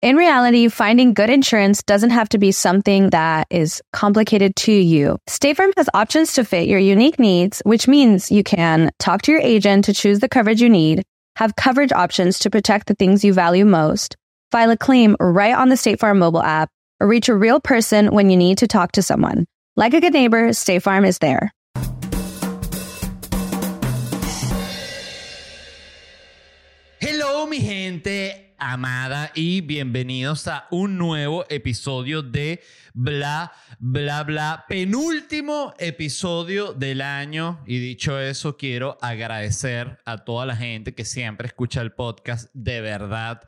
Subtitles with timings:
[0.00, 5.18] In reality, finding good insurance doesn't have to be something that is complicated to you.
[5.26, 9.32] State Farm has options to fit your unique needs, which means you can talk to
[9.32, 11.02] your agent to choose the coverage you need,
[11.34, 14.14] have coverage options to protect the things you value most,
[14.52, 18.14] file a claim right on the State Farm mobile app, or reach a real person
[18.14, 19.46] when you need to talk to someone.
[19.74, 21.50] Like a good neighbor, State Farm is there.
[27.00, 32.60] Hello, mi gente amada, y bienvenidos a un nuevo episodio de
[32.92, 37.62] Bla, Bla, Bla, penúltimo episodio del año.
[37.66, 42.50] Y dicho eso, quiero agradecer a toda la gente que siempre escucha el podcast.
[42.52, 43.42] De verdad,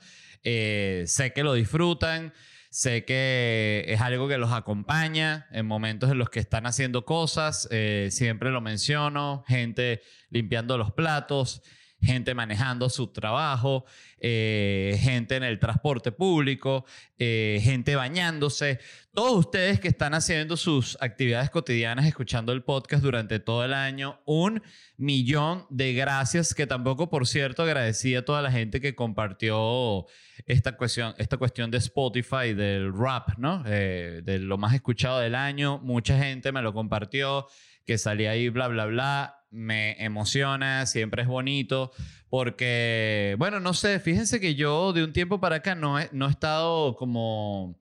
[0.44, 2.32] eh, sé que lo disfrutan.
[2.70, 7.66] Sé que es algo que los acompaña en momentos en los que están haciendo cosas.
[7.72, 9.42] eh, siempre lo menciono.
[9.48, 11.62] Gente limpiando los platos,
[12.02, 13.84] gente manejando su trabajo,
[14.18, 16.84] eh, gente en el transporte público,
[17.18, 18.80] eh, gente bañándose.
[19.12, 24.20] Todos ustedes que están haciendo sus actividades cotidianas, escuchando el podcast durante todo el año,
[24.24, 24.62] un
[24.96, 30.06] millón de gracias, que tampoco, por cierto, agradecí a toda la gente que compartió
[30.46, 33.62] esta cuestión, esta cuestión de Spotify, del rap, ¿no?
[33.66, 35.78] Eh, de lo más escuchado del año.
[35.78, 37.46] Mucha gente me lo compartió,
[37.84, 39.39] que salía ahí, bla, bla, bla.
[39.50, 41.92] Me emociona, siempre es bonito,
[42.28, 46.26] porque, bueno, no sé, fíjense que yo de un tiempo para acá no he, no
[46.28, 47.78] he estado como...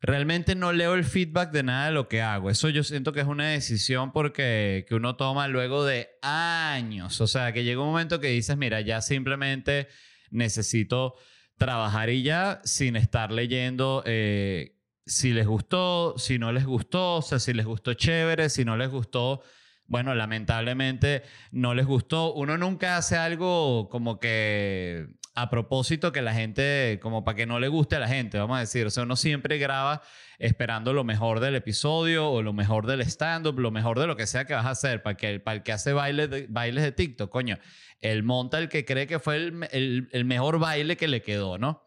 [0.00, 2.50] Realmente no leo el feedback de nada de lo que hago.
[2.50, 7.22] Eso yo siento que es una decisión porque que uno toma luego de años.
[7.22, 9.88] O sea, que llega un momento que dices, mira, ya simplemente
[10.30, 11.14] necesito
[11.56, 14.76] trabajar y ya sin estar leyendo eh,
[15.06, 18.76] si les gustó, si no les gustó, o sea, si les gustó chévere, si no
[18.76, 19.42] les gustó,
[19.86, 21.22] bueno, lamentablemente
[21.52, 22.32] no les gustó.
[22.34, 25.06] Uno nunca hace algo como que
[25.36, 28.56] a propósito que la gente, como para que no le guste a la gente, vamos
[28.56, 28.86] a decir.
[28.86, 30.02] O sea, uno siempre graba
[30.38, 34.26] esperando lo mejor del episodio o lo mejor del stand-up, lo mejor de lo que
[34.26, 35.02] sea que vas a hacer.
[35.02, 37.58] Para, que, para el que hace bailes de, bailes de TikTok, coño,
[38.00, 41.58] él monta el que cree que fue el, el- el mejor baile que le quedó,
[41.58, 41.82] ¿no?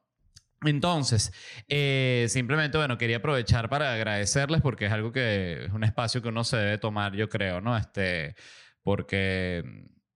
[0.63, 1.31] Entonces,
[1.67, 6.29] eh, simplemente, bueno, quería aprovechar para agradecerles porque es algo que es un espacio que
[6.29, 7.77] uno se debe tomar, yo creo, ¿no?
[7.77, 8.35] Este,
[8.81, 9.63] porque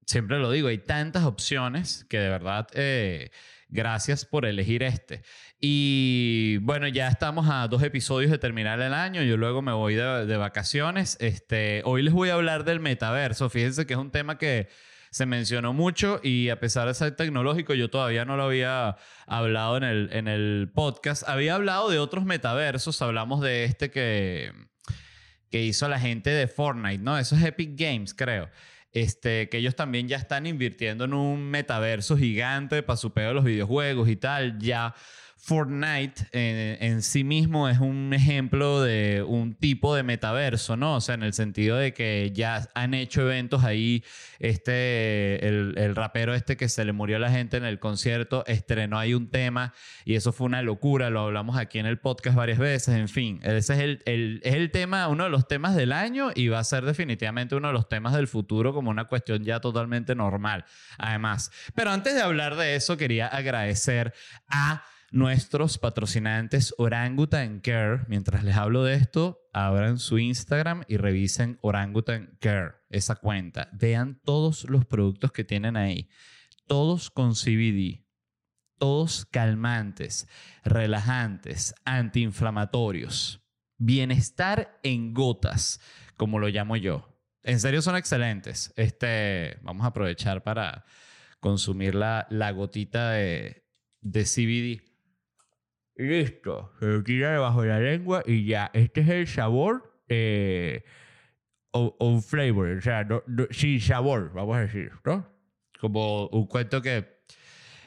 [0.06, 3.30] siempre lo digo, hay tantas opciones que de verdad, eh,
[3.70, 5.22] gracias por elegir este.
[5.60, 9.94] Y bueno, ya estamos a dos episodios de terminar el año, yo luego me voy
[9.94, 11.18] de, de vacaciones.
[11.20, 14.70] Este, hoy les voy a hablar del metaverso, fíjense que es un tema que
[15.12, 18.96] se mencionó mucho y a pesar de ser tecnológico, yo todavía no lo había
[19.28, 21.28] hablado en el, en el podcast.
[21.28, 24.54] Había hablado de otros metaversos, hablamos de este que,
[25.50, 27.20] que hizo la gente de Fortnite, ¿no?
[27.20, 28.50] Eso es Epic Games, creo.
[28.94, 33.34] Este, que ellos también ya están invirtiendo en un metaverso gigante para su pedo de
[33.34, 34.60] los videojuegos y tal.
[34.60, 34.96] Ya
[35.44, 40.98] Fortnite eh, en sí mismo es un ejemplo de un tipo de metaverso, ¿no?
[40.98, 44.04] O sea, en el sentido de que ya han hecho eventos ahí.
[44.38, 48.44] Este, el, el rapero este que se le murió a la gente en el concierto,
[48.46, 49.74] estrenó ahí un tema
[50.06, 51.10] y eso fue una locura.
[51.10, 52.96] Lo hablamos aquí en el podcast varias veces.
[52.96, 56.30] En fin, ese es el, el- es el tema, uno de los temas del año
[56.36, 59.60] y va a ser definitivamente uno de los temas del futuro como una cuestión ya
[59.60, 60.66] totalmente normal,
[61.00, 61.50] además.
[61.74, 64.14] Pero antes de hablar de eso, quería agradecer
[64.48, 68.06] a nuestros patrocinantes Orangutan Care.
[68.08, 73.70] Mientras les hablo de esto, abran su Instagram y revisen Orangutan Care, esa cuenta.
[73.74, 76.10] Vean todos los productos que tienen ahí.
[76.66, 78.08] Todos con CBD.
[78.80, 80.28] Todos calmantes,
[80.64, 83.44] relajantes, antiinflamatorios.
[83.78, 85.80] Bienestar en gotas,
[86.16, 87.20] como lo llamo yo.
[87.44, 88.74] En serio son excelentes.
[88.76, 90.86] Este, vamos a aprovechar para
[91.40, 93.66] consumir la, la gotita de,
[94.00, 94.91] de CBD.
[96.02, 98.72] Listo, se lo tira debajo de la lengua y ya.
[98.74, 100.84] Este es el sabor eh,
[101.72, 105.28] on, on flavor, o sea, no- no- sin sabor, vamos a decir, ¿no?
[105.80, 107.22] Como un cuento que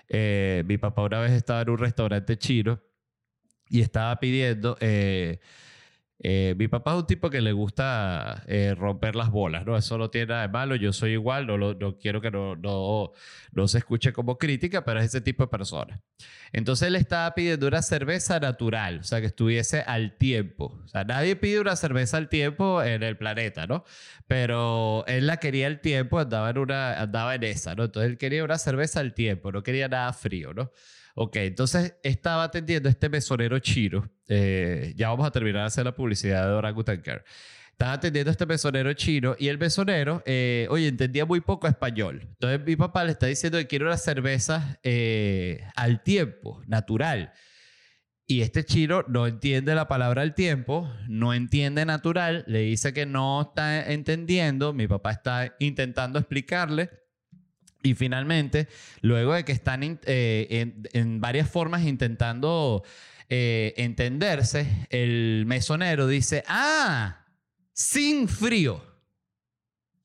[0.08, 2.81] eh, mi papá una vez estaba en un restaurante chino
[3.69, 5.40] y estaba pidiendo eh,
[6.20, 9.76] Eh, mi papá es un tipo que le gusta eh, romper las bolas, ¿no?
[9.76, 13.11] Eso no tiene nada de malo, yo soy igual, no, quiero que no, no,
[13.52, 16.00] no se escuche como crítica, pero es ese tipo de persona.
[16.52, 20.81] Entonces él estaba pidiendo una cerveza natural, o sea, que estuviese al tiempo.
[20.84, 23.84] O sea, nadie pide una cerveza al tiempo en el planeta, ¿no?
[24.28, 27.84] Pero él la quería al tiempo, andaba en, una, andaba en esa, ¿no?
[27.84, 30.70] Entonces él quería una cerveza al tiempo, no quería nada frío, ¿no?
[31.16, 34.11] Ok, entonces estaba atendiendo a este mesonero chino.
[34.29, 37.25] Eh, ya vamos a terminar de hacer la publicidad de Orangutan Care.
[37.75, 42.21] Estaba atendiendo a este mesonero chino y el mesonero, eh, oye, entendía muy poco español.
[42.23, 47.32] Entonces mi papá le está diciendo que quiere una cerveza eh, al tiempo, natural.
[48.29, 53.06] Y este chino no entiende la palabra al tiempo, no entiende natural, le dice que
[53.06, 54.73] no está entendiendo.
[54.73, 56.91] Mi papá está intentando explicarle.
[57.82, 58.69] Y finalmente,
[59.00, 62.85] luego de que están eh, en, en varias formas intentando
[63.37, 67.27] eh, entenderse, el mesonero dice, ah,
[67.73, 68.81] sin frío.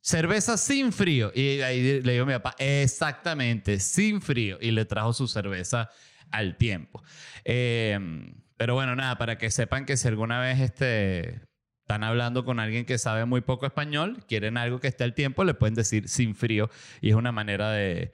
[0.01, 1.31] Cerveza sin frío.
[1.35, 4.57] Y ahí le digo a mi papá, exactamente, sin frío.
[4.59, 5.91] Y le trajo su cerveza
[6.31, 7.03] al tiempo.
[7.45, 7.99] Eh,
[8.57, 11.41] pero bueno, nada, para que sepan que si alguna vez este,
[11.81, 15.43] están hablando con alguien que sabe muy poco español, quieren algo que esté al tiempo,
[15.43, 16.71] le pueden decir sin frío.
[16.99, 18.11] Y es una manera de,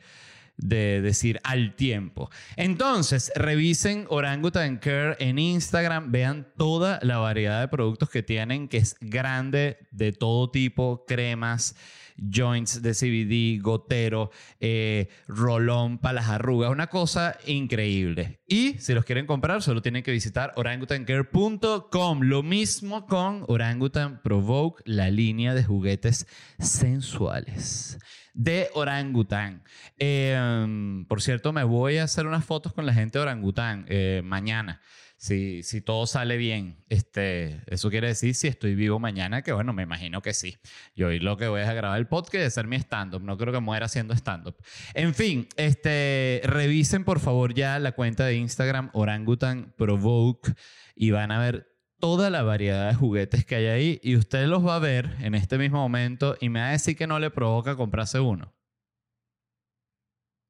[0.57, 2.29] de decir al tiempo.
[2.55, 8.77] Entonces, revisen Orangutan Care en Instagram, vean toda la variedad de productos que tienen, que
[8.77, 11.75] es grande, de todo tipo, cremas,
[12.17, 18.39] joints de CBD, gotero, eh, rolón para las arrugas, una cosa increíble.
[18.47, 22.21] Y si los quieren comprar, solo tienen que visitar orangutancare.com.
[22.21, 26.27] Lo mismo con Orangutan Provoke, la línea de juguetes
[26.59, 27.97] sensuales
[28.35, 29.63] de Orangutan.
[29.97, 34.21] Eh, por cierto, me voy a hacer unas fotos con la gente de Orangután eh,
[34.23, 34.81] mañana.
[35.17, 39.71] Si, si todo sale bien, este, eso quiere decir si estoy vivo mañana, que bueno,
[39.71, 40.57] me imagino que sí.
[40.93, 43.23] Yo hoy lo que voy es a grabar el podcast y hacer mi stand-up.
[43.23, 44.57] No creo que muera haciendo stand-up.
[44.93, 50.53] En fin, este, revisen por favor ya la cuenta de Instagram Orangutan Provoke
[50.95, 54.65] y van a ver toda la variedad de juguetes que hay ahí y usted los
[54.65, 57.31] va a ver en este mismo momento y me va a decir que no le
[57.31, 58.53] provoca comprarse uno.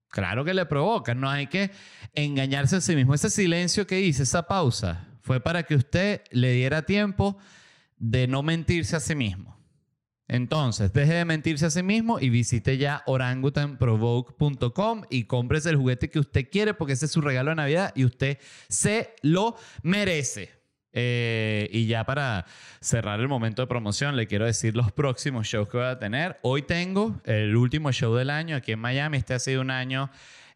[0.09, 1.71] Claro que le provoca, no hay que
[2.13, 3.13] engañarse a sí mismo.
[3.13, 7.37] Ese silencio que hice, esa pausa, fue para que usted le diera tiempo
[7.97, 9.55] de no mentirse a sí mismo.
[10.27, 16.09] Entonces, deje de mentirse a sí mismo y visite ya orangutanprovoke.com y cómprese el juguete
[16.09, 20.64] que usted quiere porque ese es su regalo de Navidad y usted se lo merece.
[20.97, 22.45] Eh, y ya para
[22.79, 26.39] cerrar el momento de promoción, le quiero decir los próximos shows que voy a tener.
[26.41, 29.17] Hoy tengo el último show del año aquí en Miami.
[29.17, 30.09] Este ha sido un año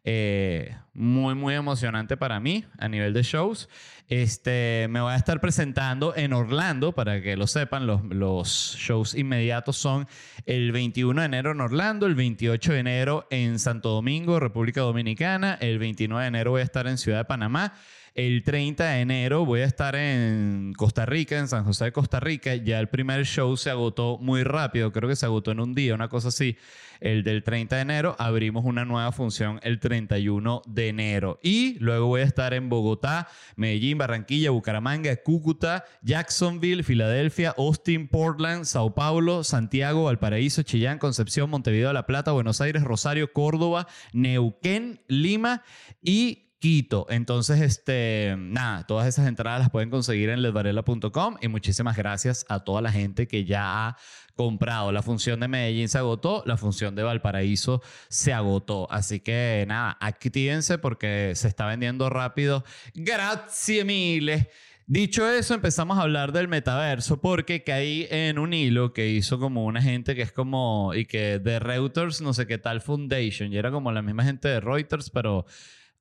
[0.05, 3.67] eh, muy, muy emocionante para mí a nivel de shows.
[4.07, 9.15] Este, me voy a estar presentando en Orlando, para que lo sepan, los, los shows
[9.15, 10.07] inmediatos son
[10.45, 15.57] el 21 de enero en Orlando, el 28 de enero en Santo Domingo, República Dominicana,
[15.59, 17.73] el 29 de enero voy a estar en Ciudad de Panamá.
[18.19, 22.19] El 30 de enero voy a estar en Costa Rica, en San José de Costa
[22.19, 22.53] Rica.
[22.53, 25.95] Ya el primer show se agotó muy rápido, creo que se agotó en un día,
[25.95, 26.57] una cosa así.
[26.99, 31.39] El del 30 de enero abrimos una nueva función el 31 de enero.
[31.41, 38.65] Y luego voy a estar en Bogotá, Medellín, Barranquilla, Bucaramanga, Cúcuta, Jacksonville, Filadelfia, Austin, Portland,
[38.65, 45.63] Sao Paulo, Santiago, Valparaíso, Chillán, Concepción, Montevideo, La Plata, Buenos Aires, Rosario, Córdoba, Neuquén, Lima
[46.01, 47.05] y Quito.
[47.09, 52.65] Entonces, este, nada, todas esas entradas las pueden conseguir en ledvarela.com y muchísimas gracias a
[52.65, 53.97] toda la gente que ya ha
[54.35, 54.91] comprado.
[54.91, 58.91] La función de Medellín se agotó, la función de Valparaíso se agotó.
[58.91, 62.65] Así que nada, actívense porque se está vendiendo rápido.
[62.93, 64.47] Gracias miles.
[64.85, 69.65] Dicho eso, empezamos a hablar del metaverso porque caí en un hilo que hizo como
[69.65, 73.57] una gente que es como, y que de Reuters, no sé qué tal Foundation, y
[73.57, 75.45] era como la misma gente de Reuters, pero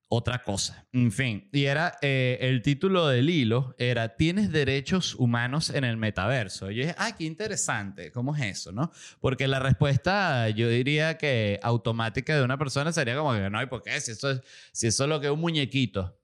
[0.08, 0.86] otra cosa.
[0.92, 5.96] En fin, y era eh, el título del hilo era ¿Tienes derechos humanos en el
[5.96, 6.70] metaverso?
[6.70, 8.90] Y yo dije, ah, qué interesante, ¿cómo es eso, no?
[9.20, 13.66] Porque la respuesta, yo diría que automática de una persona sería como que no, ¿y
[13.66, 14.00] por qué?
[14.00, 14.40] Si eso es,
[14.72, 16.14] si eso es lo que es un muñequito.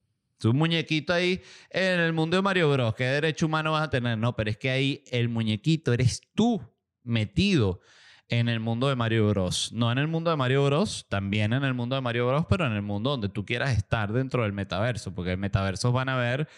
[0.43, 2.95] Un muñequito ahí en el mundo de Mario Bros.
[2.95, 4.19] ¿Qué derecho humano vas a tener?
[4.19, 6.61] No, pero es que ahí el muñequito eres tú
[7.03, 7.81] metido
[8.29, 9.73] en el mundo de Mario Bros.
[9.73, 12.67] No en el mundo de Mario Bros, también en el mundo de Mario Bros, pero
[12.67, 16.17] en el mundo donde tú quieras estar dentro del metaverso, porque el metaverso van a
[16.17, 16.49] ver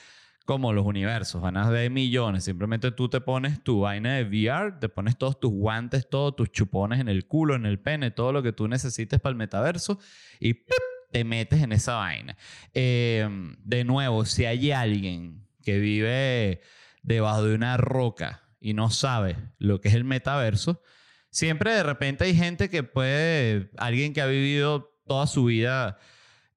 [0.44, 2.44] como los universos, van a ver millones.
[2.44, 6.52] Simplemente tú te pones tu vaina de VR, te pones todos tus guantes, todos tus
[6.52, 9.99] chupones en el culo, en el pene, todo lo que tú necesites para el metaverso
[10.38, 10.64] y
[11.11, 12.37] te metes en esa vaina.
[12.75, 13.28] Eh,
[13.64, 16.61] de nuevo, si hay alguien que vive
[17.02, 20.80] debajo de una roca y no sabe lo que es el metaverso,
[21.37, 25.99] siempre de repente hay gente que puede, alguien que ha vivido toda su vida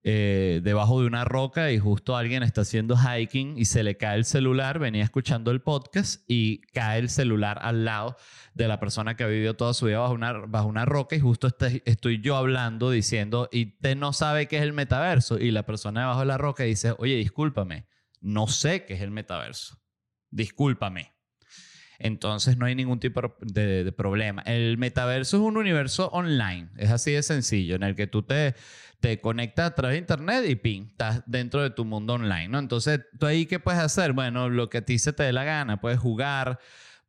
[0.03, 4.15] eh, debajo de una roca y justo alguien está haciendo hiking y se le cae
[4.15, 8.15] el celular, venía escuchando el podcast y cae el celular al lado
[8.53, 11.49] de la persona que ha vivido toda su vida bajo una, roca y justo
[11.83, 16.01] estoy yo hablando diciendo, y usted no sabe qué es el metaverso y la persona
[16.01, 17.85] debajo de la roca dice, oye, discúlpame,
[18.21, 19.77] no sé qué es el metaverso,
[20.31, 21.18] discúlpame.
[21.99, 24.41] Entonces no hay ningún tipo de, problema.
[24.43, 28.55] El metaverso es un universo online, es así de sencillo, en el que tú te,
[29.01, 32.59] te conectas a través de internet y ping, estás dentro de tu mundo online, ¿no?
[32.59, 34.13] Entonces, ¿tú ahí qué puedes hacer?
[34.13, 36.59] Bueno, lo que a ti se te dé la gana, puedes jugar,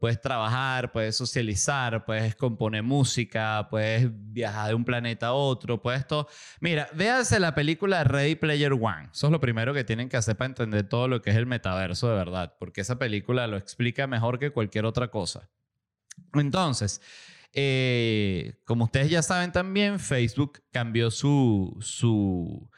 [0.00, 6.06] puedes trabajar, puedes socializar, puedes componer música, puedes viajar de un planeta a otro, puedes
[6.06, 6.26] todo.
[6.60, 9.10] Mira, véase la película Ready Player One.
[9.12, 11.46] Eso es lo primero que tienen que hacer para entender todo lo que es el
[11.46, 15.50] metaverso de verdad, porque esa película lo explica mejor que cualquier otra cosa.
[16.32, 17.02] Entonces,
[17.52, 22.70] eh, como ustedes ya saben también, Facebook cambió su, su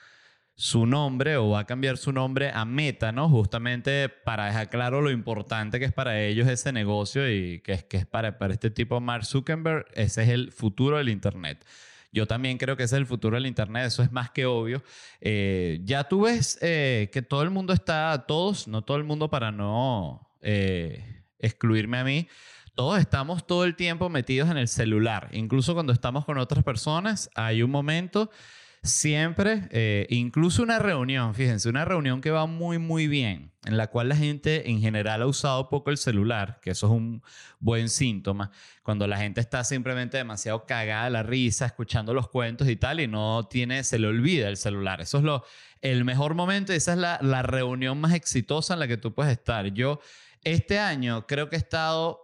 [0.62, 3.28] su nombre o va a cambiar su nombre a Meta, ¿no?
[3.28, 7.82] Justamente para dejar claro lo importante que es para ellos ese negocio y que es,
[7.82, 11.66] que es para, para este tipo Mark Zuckerberg, ese es el futuro del Internet.
[12.12, 14.84] Yo también creo que ese es el futuro del Internet, eso es más que obvio.
[15.20, 19.28] Eh, ya tú ves eh, que todo el mundo está, todos, no todo el mundo
[19.30, 22.28] para no eh, excluirme a mí,
[22.76, 25.28] todos estamos todo el tiempo metidos en el celular.
[25.32, 28.30] Incluso cuando estamos con otras personas, hay un momento
[28.82, 33.86] siempre, eh, incluso una reunión, fíjense, una reunión que va muy, muy bien, en la
[33.86, 37.22] cual la gente en general ha usado poco el celular, que eso es un
[37.60, 38.50] buen síntoma,
[38.82, 42.98] cuando la gente está simplemente demasiado cagada de la risa, escuchando los cuentos y tal,
[42.98, 45.00] y no tiene, se le olvida el celular.
[45.00, 45.44] Eso es lo,
[45.80, 49.32] el mejor momento, esa es la, la reunión más exitosa en la que tú puedes
[49.32, 49.66] estar.
[49.72, 50.00] Yo,
[50.42, 52.21] este año, creo que he estado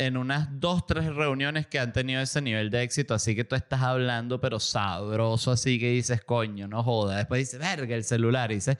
[0.00, 3.54] en unas dos, tres reuniones que han tenido ese nivel de éxito, así que tú
[3.54, 7.18] estás hablando, pero sabroso, así que dices, coño, no joda.
[7.18, 8.50] Después dices, verga, el celular.
[8.50, 8.78] Y dices,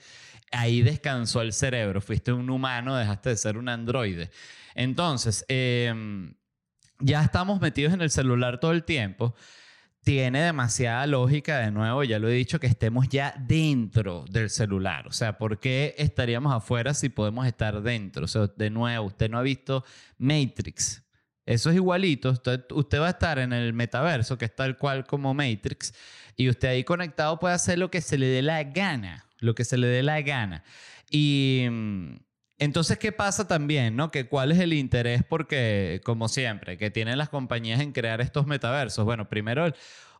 [0.51, 4.31] ahí descansó el cerebro, fuiste un humano, dejaste de ser un androide.
[4.73, 6.33] Entonces, em,
[6.99, 9.35] ya estamos metidos en el celular todo el tiempo.
[10.03, 15.07] Tiene demasiada lógica, de nuevo, ya lo he dicho, que estemos ya dentro del celular.
[15.07, 18.25] O sea, ¿por qué estaríamos afuera si podemos estar dentro?
[18.25, 19.85] O sea, de nuevo, usted no ha visto
[20.17, 21.03] Matrix.
[21.51, 22.29] Eso es igualito.
[22.29, 25.93] Usted, va a estar en el metaverso, que es tal cual como Matrix,
[26.37, 29.65] y usted ahí conectado puede hacer lo que se le dé la gana, lo que
[29.65, 30.63] se le dé la gana.
[31.09, 32.15] Y mm,
[32.57, 33.97] entonces, ¿qué pasa también?
[33.97, 34.11] ¿no?
[34.11, 35.23] Que ¿Cuál es el interés?
[35.27, 39.03] Porque, como siempre, que tienen las compañías en crear estos metaversos.
[39.03, 39.73] Bueno, primero,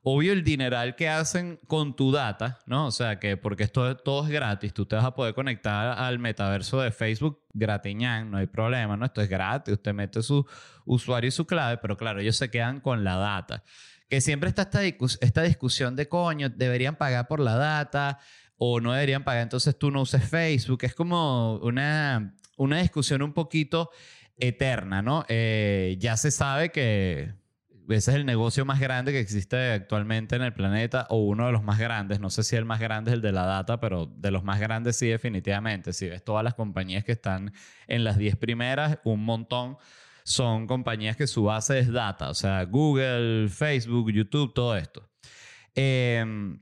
[0.04, 2.88] obvio el dineral que hacen con tu data, ¿no?
[2.88, 6.20] O sea, que porque esto todo es gratis, tú te vas a poder conectar al
[6.20, 9.06] metaverso de Facebook gratiñán, no hay problema, ¿no?
[9.06, 10.46] Esto es gratis, usted mete su
[10.86, 13.64] usuario y su clave, pero claro, ellos se quedan con la data.
[14.10, 14.64] Que siempre está
[15.22, 18.20] esta, discusión de coño, deberían pagar por la data
[18.58, 20.80] o no deberían pagar, entonces tú no uses Facebook.
[20.84, 23.90] Es como una, una discusión un poquito
[24.38, 25.26] eterna, ¿no?
[25.30, 27.41] Eh, ya se sabe que
[27.94, 31.52] ese es el negocio más grande que existe actualmente en el planeta o uno de
[31.52, 32.20] los más grandes.
[32.20, 34.60] No sé si el más grande es el de la data, pero de los más
[34.60, 35.94] grandes sí definitivamente.
[35.94, 37.54] Si ves todas las compañías que están
[37.88, 39.78] en las 10 primeras, un montón
[40.24, 45.10] son compañías que su base es data, o sea, Google, Facebook, YouTube, todo esto.
[45.76, 46.60] Em,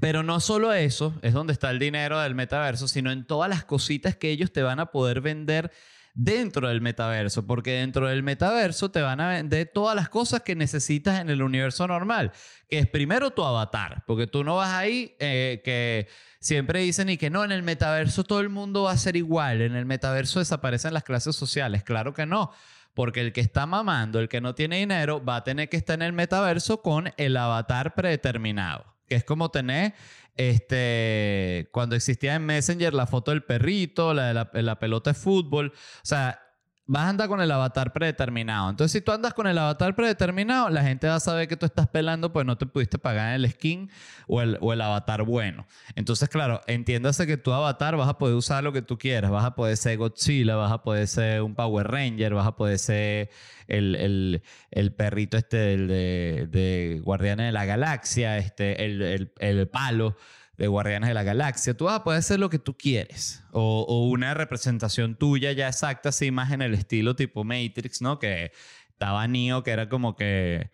[0.00, 3.64] pero no solo eso, es donde está el dinero del metaverso, sino en todas las
[3.64, 5.72] cositas que ellos te van a poder vender
[6.16, 10.56] dentro del metaverso, porque dentro del metaverso te van a vender todas las cosas que
[10.56, 12.32] necesitas en el universo normal,
[12.70, 16.08] que es primero tu avatar, porque tú no vas ahí eh, que
[16.40, 19.60] siempre dicen y que no, en el metaverso todo el mundo va a ser igual,
[19.60, 22.50] en el metaverso desaparecen las clases sociales, claro que no.
[22.94, 25.96] Porque el que está mamando, el que no tiene dinero, va a tener que estar
[25.96, 28.95] en el metaverso con el avatar predeterminado.
[29.06, 29.94] Que es como tener
[30.36, 35.72] este, cuando existía en Messenger la foto del perrito, la de la, pelota de fútbol.
[35.74, 36.45] O sea,
[36.86, 38.70] vas a andar con el avatar predeterminado.
[38.70, 41.66] Entonces, si tú andas con el avatar predeterminado, la gente va a saber que tú
[41.66, 43.90] estás pelando, pues no te pudiste pagar el skin
[44.28, 45.66] o el, o el avatar bueno.
[45.96, 49.30] Entonces, claro, entiéndase que tu avatar vas a poder usar lo que tú quieras.
[49.30, 52.78] Vas a poder ser Godzilla, vas a poder ser un Power Ranger, vas a poder
[52.78, 53.30] ser
[53.66, 60.16] el, el, perrito este de, de, Guardianes de la Galaxia, este, el, el palo
[60.56, 61.76] de Guardianes de la Galaxia.
[61.76, 63.42] Tú vas a poder hacer lo que tú quieres.
[63.52, 68.18] O, o, una representación tuya ya exacta, así más en el estilo tipo Matrix, ¿no?
[68.18, 68.52] Que
[68.88, 70.70] estaba Neo, que era como que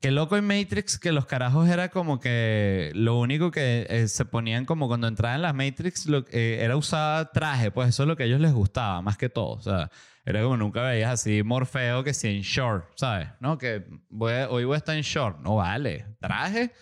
[0.00, 4.24] Qué loco en Matrix que los carajos era como que lo único que eh, se
[4.24, 8.06] ponían como cuando entraban en las Matrix lo, eh, era usar traje, pues eso es
[8.08, 9.54] lo que a ellos les gustaba más que todo.
[9.54, 9.90] O sea,
[10.24, 13.28] era como nunca veías así Morfeo que si en short, ¿sabes?
[13.40, 13.58] ¿No?
[13.58, 15.40] Que voy hoy voy a estar en short.
[15.40, 16.06] No vale.
[16.20, 16.72] Traje,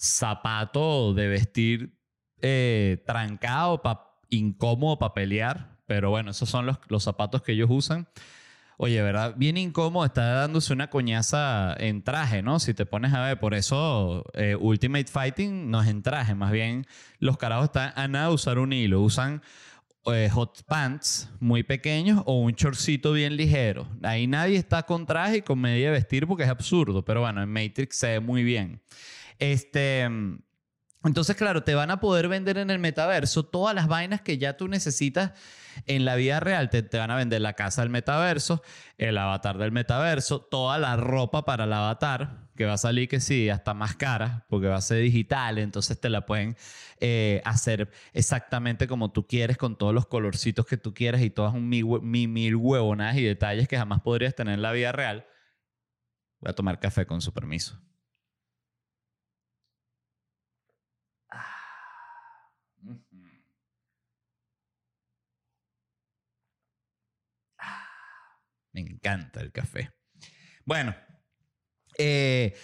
[0.00, 1.98] zapato de vestir
[2.40, 5.78] eh, trancado, pa- incómodo para pelear.
[5.86, 8.08] Pero bueno, esos son los, los zapatos que ellos usan.
[8.82, 9.34] Oye, ¿verdad?
[9.36, 12.58] Bien incómodo, está dándose una coñaza en traje, ¿no?
[12.60, 16.50] Si te pones a ver, por eso eh, Ultimate Fighting no es en traje, más
[16.50, 16.86] bien
[17.18, 19.42] los carajos están a nada usar un hilo, usan
[20.06, 23.86] eh, hot pants muy pequeños o un chorcito bien ligero.
[24.02, 27.52] Ahí nadie está con traje y con medida vestir porque es absurdo, pero bueno, en
[27.52, 28.80] Matrix se ve muy bien.
[29.40, 30.08] Este.
[31.02, 34.58] Entonces, claro, te van a poder vender en el metaverso todas las vainas que ya
[34.58, 35.32] tú necesitas
[35.86, 36.68] en la vida real.
[36.68, 38.62] Te, te van a vender la casa del metaverso,
[38.98, 43.20] el avatar del metaverso, toda la ropa para el avatar, que va a salir que
[43.20, 46.54] sí, hasta más cara, porque va a ser digital, entonces te la pueden
[46.98, 51.54] eh, hacer exactamente como tú quieres, con todos los colorcitos que tú quieras y todas
[51.54, 55.26] un mil, mil huevonas y detalles que jamás podrías tener en la vida real.
[56.40, 57.80] Voy a tomar café con su permiso.
[68.72, 69.90] Me encanta el café.
[70.64, 70.94] Bueno,
[71.98, 72.54] eh,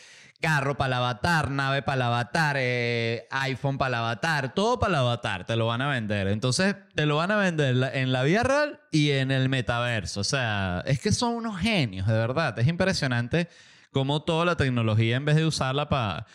[0.40, 4.90] carro para el avatar, nave para el avatar, eh, iPhone para el avatar, todo para
[4.94, 6.28] el avatar, te lo van a vender.
[6.28, 10.20] Entonces, te lo van a vender en la vida real y en el metaverso.
[10.20, 12.58] O sea, es que son unos genios, de verdad.
[12.58, 13.48] Es impresionante
[13.90, 16.26] cómo toda la tecnología, en vez de usarla para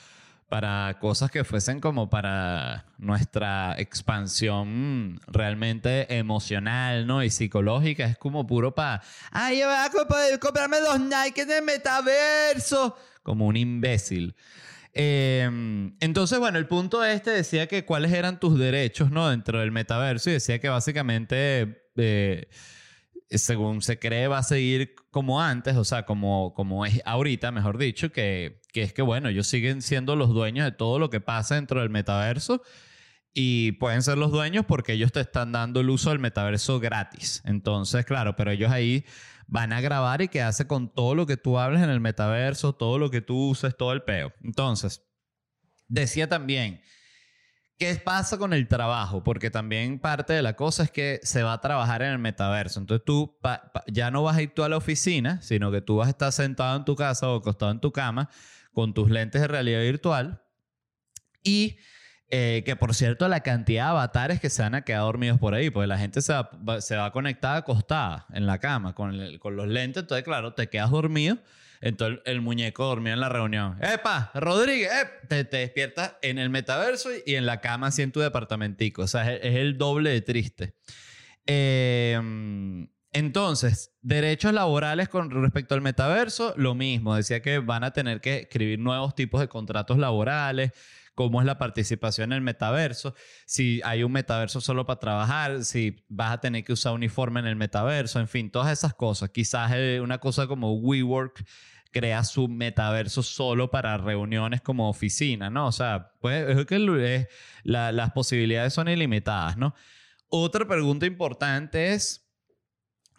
[0.51, 7.24] para cosas que fuesen como para nuestra expansión realmente emocional, ¿no?
[7.24, 8.03] Y psicológica.
[8.03, 12.98] Es como puro para, ay, yo voy a comp- comprarme los Nike del metaverso.
[13.24, 14.36] Como un imbécil.
[14.93, 15.50] Eh,
[16.01, 19.29] entonces, bueno, el punto este decía que cuáles eran tus derechos, ¿no?
[19.29, 21.88] Dentro del metaverso y decía que básicamente...
[21.96, 22.50] eh,
[23.29, 27.77] según se cree, va a seguir como antes, o sea, como, como es ahorita, mejor
[27.77, 31.20] dicho, que, que es que, bueno, ellos siguen siendo los dueños de todo lo que
[31.22, 32.62] pasa dentro del metaverso
[33.34, 37.42] y pueden ser los dueños porque ellos te están dando el uso del metaverso gratis.
[37.46, 39.06] Entonces, claro, pero ellos ahí
[39.48, 42.74] van a grabar y qué hace con todo lo que tú hables en el metaverso,
[42.74, 44.34] todo lo que tú uses, todo el peo.
[44.44, 45.03] Entonces,
[45.88, 46.81] decía también...
[47.77, 49.24] ¿Qué pasa con el trabajo?
[49.24, 52.79] Porque también parte de la cosa es que se va a trabajar en el metaverso.
[52.79, 53.40] Entonces tú
[53.88, 56.31] ya no vas a ir tú a la oficina, sino que tú vas a estar
[56.31, 58.29] sentado en tu casa o acostado en tu cama
[58.74, 60.42] con tus lentes de realidad virtual.
[61.44, 61.77] Y
[62.29, 65.53] eh, que por cierto, la cantidad de avatares que se van a quedar dormidos por
[65.53, 69.14] ahí, porque la gente se va, se va a conectar acostada en la cama con,
[69.16, 70.03] el- con los lentes.
[70.03, 71.38] Entonces, claro, te quedas dormido.
[71.81, 73.75] Entonces el muñeco dormía en la reunión.
[73.81, 74.29] ¡Epa!
[74.36, 75.27] Rodríguez, ep!
[75.27, 79.01] Te, te despiertas en el metaverso y en la cama así en tu departamentico.
[79.01, 80.75] O sea, es, es el doble de triste.
[81.48, 87.15] Eh, entonces, derechos laborales con respecto al metaverso, lo mismo.
[87.15, 90.71] Decía que van a tener que escribir nuevos tipos de contratos laborales,
[91.13, 93.13] cómo es la participación en el metaverso,
[93.45, 97.47] si hay un metaverso solo para trabajar, si vas a tener que usar uniforme en
[97.47, 99.29] el metaverso, en fin, todas esas cosas.
[99.29, 101.45] Quizás eh, una cosa como WeWork
[101.91, 105.67] crea su metaverso solo para reuniones como oficina, ¿no?
[105.67, 107.27] O sea, pues es que
[107.63, 109.75] las posibilidades son ilimitadas, ¿no?
[110.29, 112.30] Otra pregunta importante es,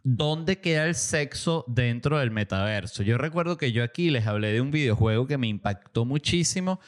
[0.04, 3.02] ¿dónde queda el sexo dentro del metaverso?
[3.02, 6.80] Yo recuerdo que yo aquí les hablé de un videojuego que me impactó muchísimo,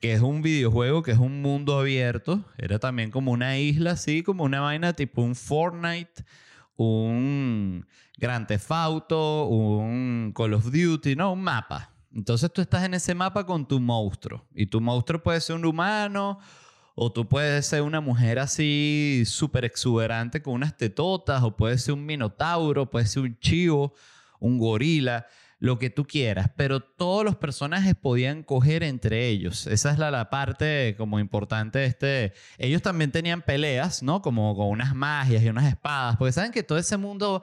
[0.00, 4.22] que es un videojuego que es un mundo abierto, era también como una isla, así
[4.22, 6.24] como una vaina tipo un Fortnite,
[6.76, 11.92] un Grand Theft Auto, un Call of Duty, no, un mapa.
[12.12, 15.64] Entonces tú estás en ese mapa con tu monstruo y tu monstruo puede ser un
[15.64, 16.40] humano
[16.94, 21.94] o tú puedes ser una mujer así súper exuberante con unas tetotas o puedes ser
[21.94, 23.94] un minotauro, puedes ser un chivo,
[24.38, 25.26] un gorila
[25.60, 29.66] lo que tú quieras, pero todos los personajes podían coger entre ellos.
[29.66, 32.32] Esa es la, la parte como importante de este...
[32.56, 34.22] Ellos también tenían peleas, ¿no?
[34.22, 37.42] Como con unas magias y unas espadas, porque saben que todo ese mundo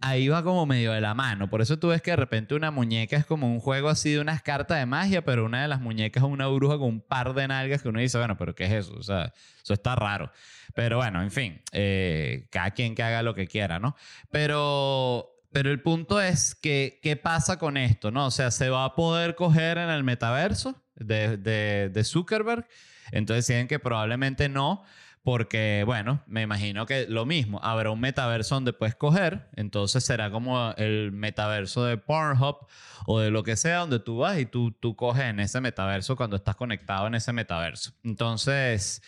[0.00, 1.48] ahí va como medio de la mano.
[1.48, 4.20] Por eso tú ves que de repente una muñeca es como un juego así de
[4.20, 7.34] unas cartas de magia, pero una de las muñecas es una bruja con un par
[7.34, 8.94] de nalgas que uno dice, bueno, pero ¿qué es eso?
[8.94, 9.32] O sea,
[9.62, 10.30] eso está raro.
[10.74, 13.96] Pero bueno, en fin, eh, cada quien que haga lo que quiera, ¿no?
[14.30, 18.10] Pero pero el punto es que, ¿qué pasa con esto?
[18.10, 18.26] ¿no?
[18.26, 22.68] O sea, ¿se va a poder coger en el metaverso de, de, de Zuckerberg?
[23.10, 24.84] Entonces deciden que probablemente no,
[25.26, 30.30] Porque, bueno, me imagino que lo mismo, habrá un metaverso donde puedes coger, entonces será
[30.30, 32.58] como el metaverso de Pornhub
[33.06, 36.14] o de lo que sea, donde tú vas y tú, tú coges en ese metaverso
[36.14, 37.90] cuando estás conectado en ese metaverso.
[38.04, 39.02] Entonces,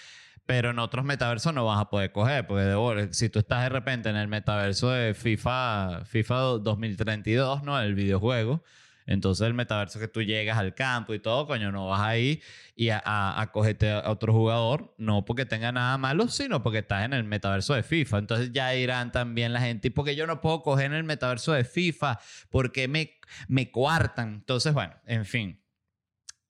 [0.44, 4.10] pero en otros metaversos no vas a poder coger, porque si tú estás de repente
[4.10, 7.80] en el metaverso de FIFA, FIFA 2032, ¿no?
[7.80, 8.64] El videojuego
[9.08, 12.42] entonces el metaverso que tú llegas al campo y todo, coño, no vas ahí
[12.76, 17.06] y a, a, cogerte a otro jugador, no porque tenga nada malo, sino porque estás
[17.06, 18.18] en el metaverso de FIFA.
[18.18, 21.64] Entonces ya irán también la gente, porque yo no puedo coger en el metaverso de
[21.64, 23.18] FIFA, porque me,
[23.48, 24.34] me coartan.
[24.34, 25.58] Entonces, bueno, en fin.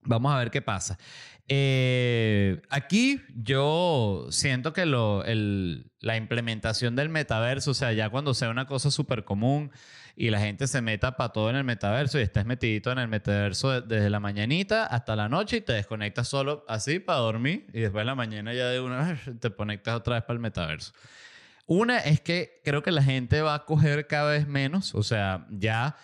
[0.02, 0.98] Vamos a ver qué pasa.
[1.48, 8.34] Eh, aquí yo siento que lo, el, la implementación del metaverso, o sea, ya cuando
[8.34, 9.70] sea una cosa súper común,
[10.20, 13.06] y la gente se meta para todo en el metaverso y estés metidito en el
[13.06, 17.82] metaverso desde la mañanita hasta la noche y te desconectas solo así para dormir y
[17.82, 20.92] después en la mañana ya de una vez te conectas otra vez para el metaverso.
[21.66, 25.46] Una es que creo que la gente va a coger cada vez menos, o sea,
[25.50, 25.96] ya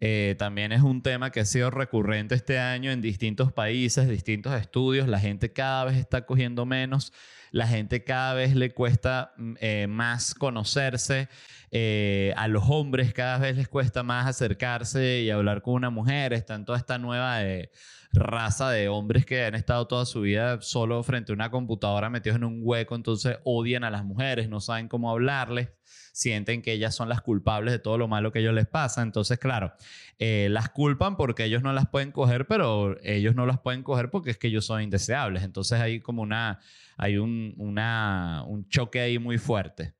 [0.00, 4.58] eh, también es un tema que ha sido recurrente este año en distintos países, distintos
[4.58, 7.12] estudios, la gente cada vez está cogiendo menos,
[7.50, 11.28] la gente cada vez le cuesta mm, eh, más conocerse.
[11.70, 16.32] Eh, a los hombres cada vez les cuesta más acercarse y hablar con una mujer.
[16.32, 17.70] Está toda esta nueva eh,
[18.12, 22.36] raza de hombres que han estado toda su vida solo frente a una computadora metidos
[22.36, 25.70] en un hueco, entonces odian a las mujeres, no saben cómo hablarles,
[26.12, 29.02] sienten que ellas son las culpables de todo lo malo que ellos les pasa.
[29.02, 29.72] Entonces, claro,
[30.18, 34.10] eh, las culpan porque ellos no las pueden coger, pero ellos no las pueden coger
[34.10, 35.42] porque es que ellos son indeseables.
[35.42, 36.60] Entonces hay como una,
[36.96, 39.94] hay un, un choque ahí muy fuerte.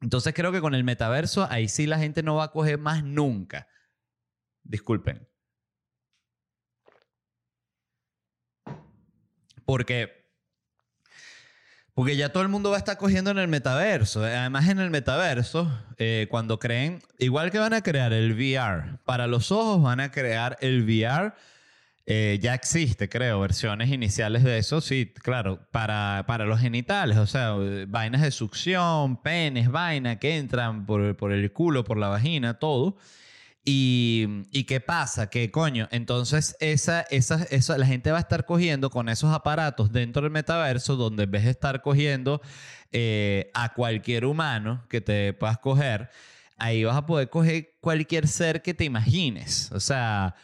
[0.00, 3.02] Entonces creo que con el metaverso ahí sí la gente no va a coger más
[3.02, 3.68] nunca.
[4.62, 5.28] Disculpen.
[9.64, 10.17] Porque,
[11.98, 14.22] porque ya todo el mundo va a estar cogiendo en el metaverso.
[14.22, 19.26] Además en el metaverso, eh, cuando creen, igual que van a crear el VR, para
[19.26, 21.32] los ojos van a crear el VR
[22.06, 27.26] eh, ya existe, creo, versiones iniciales de eso, sí, claro, para, para los genitales, o
[27.26, 27.56] sea,
[27.88, 32.96] vainas de succión, penes, vainas que entran por, por el culo, por la vagina, todo.
[33.70, 35.28] Y, y, qué pasa?
[35.28, 39.92] Que coño, entonces esa, esa, esa, la gente va a estar cogiendo con esos aparatos
[39.92, 42.40] dentro del metaverso, donde en vez de estar cogiendo
[42.92, 46.08] eh, a cualquier humano que te puedas coger,
[46.56, 49.70] ahí vas a poder coger cualquier ser que te imagines.
[49.72, 50.34] O sea,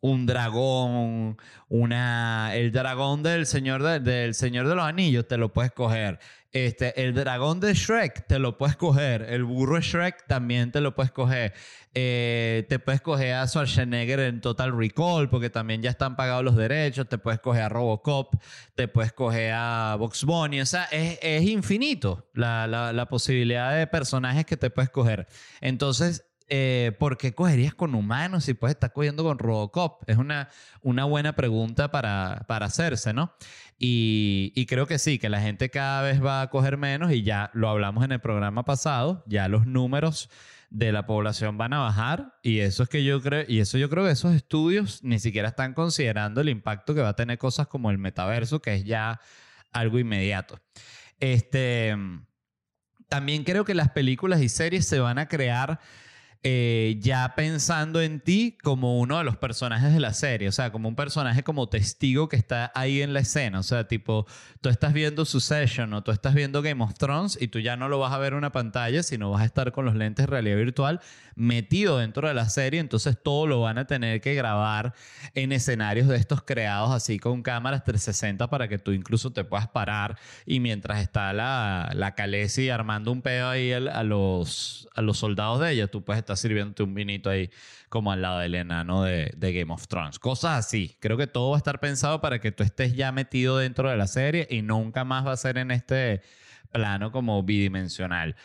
[0.00, 1.36] un dragón,
[1.68, 6.18] una, el dragón del señor de, del Señor de los Anillos, te lo puedes coger.
[6.52, 9.22] Este, el dragón de Shrek te lo puedes coger.
[9.28, 11.52] El burro de Shrek también te lo puedes coger.
[11.98, 16.54] Eh, te puedes coger a Schwarzenegger en Total Recall porque también ya están pagados los
[16.54, 17.08] derechos.
[17.08, 18.34] Te puedes coger a Robocop.
[18.74, 20.60] Te puedes coger a Box Bunny.
[20.60, 25.26] O sea, es, es infinito la, la, posibilidad de personajes que te puedes coger.
[25.62, 30.02] Entonces, eh, ¿por qué cogerías con humanos si puedes estar cogiendo con Robocop?
[30.06, 30.50] Es una,
[30.82, 33.32] una buena pregunta para, para hacerse, ¿no?
[33.78, 37.22] Y, y, creo que sí, que la gente cada vez va a coger menos y
[37.22, 40.28] ya lo hablamos en el programa pasado, ya los números
[40.70, 43.88] de la población van a bajar y eso es que yo creo, y eso yo
[43.88, 47.68] creo que esos estudios ni siquiera están considerando el impacto que va a tener cosas
[47.68, 49.20] como el metaverso, que es ya
[49.72, 50.58] algo inmediato.
[51.18, 51.94] Este,
[53.08, 55.80] también creo que las películas y series se van a crear
[56.48, 60.70] eh, ya pensando en ti como uno de los personajes de la serie, o sea,
[60.70, 64.28] como un personaje como testigo que está ahí en la escena, o sea, tipo,
[64.60, 67.88] tú estás viendo Succession o tú estás viendo Game of Thrones y tú ya no
[67.88, 70.30] lo vas a ver en una pantalla, sino vas a estar con los lentes de
[70.30, 71.00] realidad virtual
[71.36, 74.94] metido dentro de la serie, entonces todo lo van a tener que grabar
[75.34, 79.68] en escenarios de estos creados así con cámaras 360 para que tú incluso te puedas
[79.68, 85.18] parar y mientras está la, la Calesi armando un pedo ahí a los, a los
[85.18, 87.50] soldados de ella, tú puedes estar sirviéndote un vinito ahí
[87.90, 90.18] como al lado del enano de, de, Game of Thrones.
[90.18, 90.96] Cosas así.
[91.00, 93.96] Creo que todo va a estar pensado para que tú estés ya metido dentro de
[93.96, 96.22] la serie y nunca más va a ser en este
[96.72, 98.36] plano como bidimensional.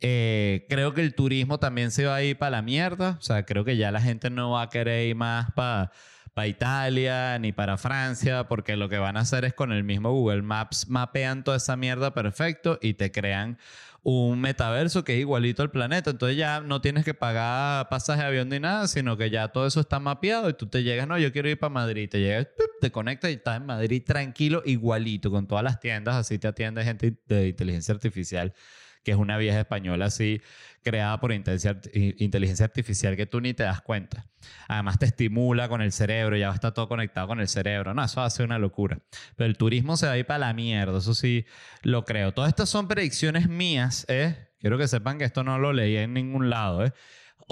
[0.00, 3.16] Eh, creo que el turismo también se va a ir para la mierda.
[3.18, 5.92] O sea, creo que ya la gente no va a querer ir más para
[6.34, 10.12] para Italia ni para Francia, porque lo que van a hacer es con el mismo
[10.12, 13.58] Google Maps mapean toda esa mierda perfecto y te crean
[14.02, 16.10] un metaverso que es igualito al planeta.
[16.10, 19.66] Entonces ya no tienes que pagar pasaje de avión ni nada, sino que ya todo
[19.66, 22.08] eso está mapeado y tú te llegas, no, yo quiero ir para Madrid.
[22.08, 22.48] Te llegas,
[22.80, 26.84] te conectas y estás en Madrid tranquilo, igualito, con todas las tiendas, así te atiende
[26.84, 28.54] gente de inteligencia artificial
[29.02, 30.40] que es una vieja española así
[30.82, 34.26] creada por inteligencia artificial que tú ni te das cuenta.
[34.68, 37.92] Además te estimula con el cerebro, ya está todo conectado con el cerebro.
[37.92, 38.98] No, eso ser una locura.
[39.36, 41.44] Pero el turismo se va a ir para la mierda, eso sí
[41.82, 42.32] lo creo.
[42.32, 44.48] Todas estas son predicciones mías, ¿eh?
[44.58, 46.92] Quiero que sepan que esto no lo leí en ningún lado, ¿eh?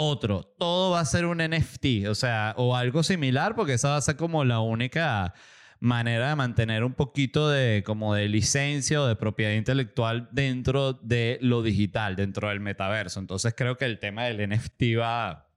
[0.00, 3.96] Otro, todo va a ser un NFT, o sea, o algo similar, porque esa va
[3.96, 5.34] a ser como la única
[5.80, 11.38] manera de mantener un poquito de como de licencia o de propiedad intelectual dentro de
[11.40, 13.20] lo digital, dentro del metaverso.
[13.20, 15.48] Entonces creo que el tema del NFT va,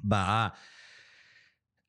[0.00, 0.54] va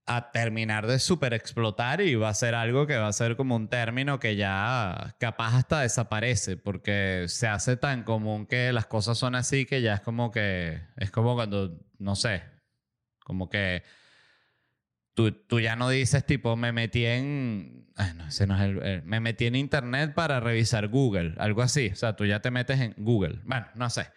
[0.05, 3.55] a, terminar de super explotar y va a ser algo que va a ser como
[3.55, 9.19] un término que ya capaz hasta desaparece porque se hace tan común que las cosas
[9.19, 12.41] son así que ya es como que es como cuando, no sé,
[13.23, 13.83] como que
[15.47, 17.87] Tú, ya no dices tipo, me metí en...
[18.15, 21.89] no, ese no es el, Me metí en internet para revisar Google, algo así.
[21.91, 23.39] O sea, tú ya te metes en Google.
[23.43, 24.07] Bueno, no sé.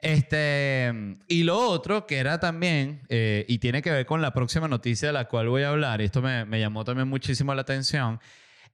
[0.00, 0.92] Este,
[1.28, 5.08] y lo otro que era también, eh, y tiene que ver con la próxima noticia
[5.08, 8.18] de la cual voy a hablar, y esto me, me llamó también muchísimo la atención,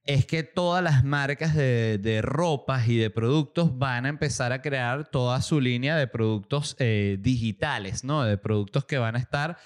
[0.08, 4.62] es que todas las marcas de, de, ropas y de productos van a empezar a
[4.62, 8.24] crear toda su línea de productos eh, digitales, ¿no?
[8.24, 9.58] De productos que van a estar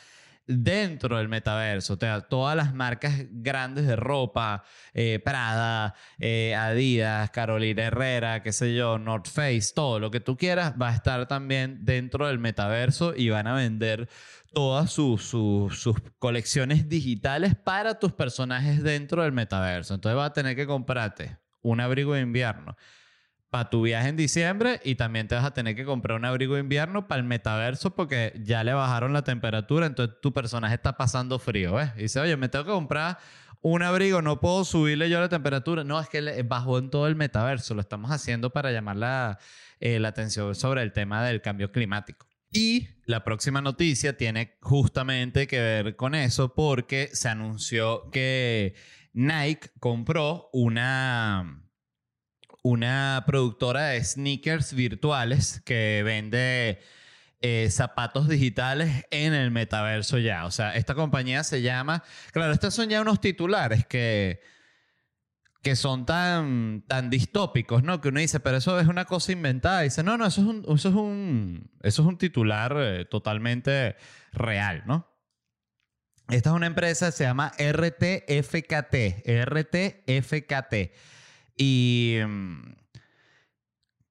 [0.46, 1.94] dentro del metaverso.
[1.94, 8.52] O sea, todas las marcas grandes de ropa, eh, Prada, eh, Adidas, Carolina Herrera, qué
[8.52, 12.38] sé yo, North Face, todo lo que tú quieras va a estar también dentro del
[12.38, 14.08] metaverso y van a vender
[14.52, 19.94] todas sus, sus colecciones digitales para tus personajes dentro del metaverso.
[19.94, 22.76] Entonces vas a tener que comprarte un abrigo de invierno
[23.52, 26.54] para tu viaje en diciembre y también te vas a tener que comprar un abrigo
[26.54, 30.96] de invierno para el metaverso porque ya le bajaron la temperatura, entonces tu personaje está
[30.96, 31.94] pasando frío, ¿ves?
[31.94, 33.18] Dice, oye, me tengo que comprar
[33.60, 35.84] un abrigo, no puedo subirle yo la temperatura.
[35.84, 39.38] No, es que bajó en todo el metaverso, lo estamos haciendo para llamar la,
[39.80, 42.26] eh, la atención sobre el tema del cambio climático.
[42.50, 48.74] Y la próxima noticia tiene justamente que ver con eso porque se anunció que
[49.12, 51.62] Nike compró una
[52.62, 56.80] una productora de sneakers virtuales que vende
[57.40, 60.46] eh, zapatos digitales en el metaverso ya.
[60.46, 62.04] O sea, esta compañía se llama...
[62.32, 64.40] Claro, estos son ya unos titulares que,
[65.60, 68.00] que son tan, tan distópicos, ¿no?
[68.00, 69.82] Que uno dice, pero eso es una cosa inventada.
[69.82, 73.04] Y dice, no, no, eso es un, eso es un, eso es un titular eh,
[73.06, 73.96] totalmente
[74.32, 75.08] real, ¿no?
[76.28, 78.94] Esta es una empresa se llama RTFKT.
[79.26, 80.74] RTFKT.
[81.56, 82.72] Y mm,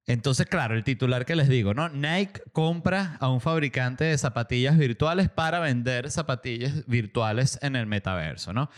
[0.06, 1.88] entonces, claro, el titular que les digo, ¿no?
[1.88, 8.52] Nike compra a un fabricante de zapatillas virtuales para vender zapatillas virtuales en el metaverso,
[8.52, 8.68] ¿no?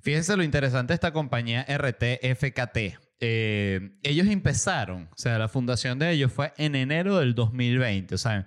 [0.00, 2.98] Fíjense lo interesante de esta compañía RTFKT.
[3.20, 8.18] Eh, ellos empezaron, o sea, la fundación de ellos fue en enero del 2020, o
[8.18, 8.46] sea,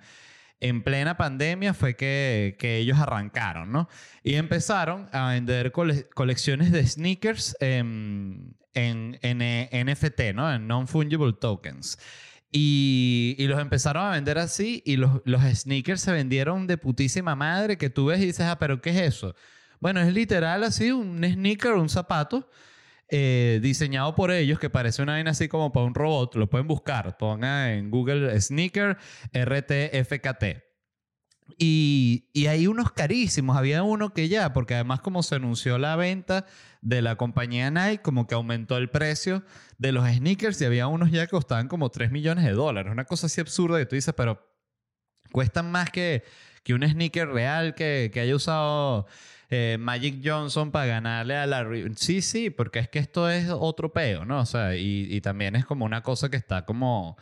[0.60, 3.88] en plena pandemia fue que, que ellos arrancaron, ¿no?
[4.22, 7.56] Y empezaron a vender colecciones de sneakers
[8.74, 10.52] en, en, NFT, ¿no?
[10.52, 11.98] En Non-Fungible Tokens.
[12.50, 17.34] Y, y, los empezaron a vender así y los, los sneakers se vendieron de putísima
[17.34, 19.34] madre que tú ves y dices, ah, pero ¿qué es eso?
[19.80, 22.48] Bueno, es literal así, un sneaker, un zapato
[23.14, 26.34] eh, diseñado por ellos que parece una vaina así como para un robot.
[26.36, 28.96] Lo pueden buscar, pongan en Google sneaker
[29.34, 30.71] RTFKT.
[31.58, 33.56] Y, y hay unos carísimos.
[33.56, 36.46] Había uno que ya, porque además como se anunció la venta
[36.80, 39.44] de la compañía Nike, como que aumentó el precio
[39.78, 42.92] de los sneakers y había unos ya que costaban como 3 millones de dólares.
[42.92, 44.44] Una cosa así absurda que tú dices, pero
[45.30, 46.24] cuestan más que,
[46.64, 49.06] que un sneaker real que, que haya usado
[49.50, 51.66] eh, Magic Johnson para ganarle a la...
[51.96, 54.40] Sí, sí, porque es que esto es otro peo, ¿no?
[54.40, 57.16] O sea, y, y también es como una cosa que está como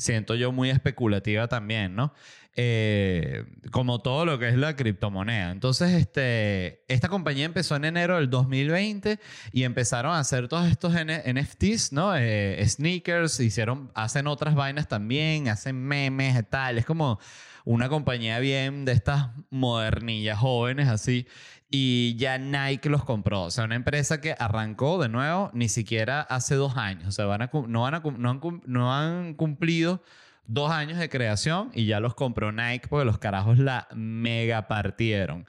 [0.00, 2.12] siento yo muy especulativa también, ¿no?
[2.56, 5.52] Eh, como todo lo que es la criptomoneda.
[5.52, 9.20] Entonces, este, esta compañía empezó en enero del 2020
[9.52, 12.16] y empezaron a hacer todos estos NFTs, ¿no?
[12.16, 16.78] Eh, sneakers, hicieron, hacen otras vainas también, hacen memes y tal.
[16.78, 17.20] Es como
[17.64, 21.28] una compañía bien de estas modernillas jóvenes así.
[21.70, 23.42] Y ya Nike los compró.
[23.44, 27.06] O sea, una empresa que arrancó de nuevo ni siquiera hace dos años.
[27.06, 30.02] O sea, van a, no, van a, no, han, no han cumplido
[30.46, 35.46] dos años de creación y ya los compró Nike porque los carajos la mega partieron.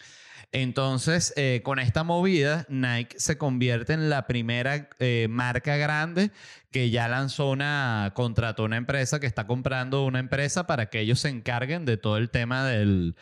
[0.53, 6.31] Entonces, eh, con esta movida, Nike se convierte en la primera eh, marca grande
[6.71, 11.21] que ya lanzó una, contrató una empresa que está comprando una empresa para que ellos
[11.21, 13.15] se encarguen de todo el tema del,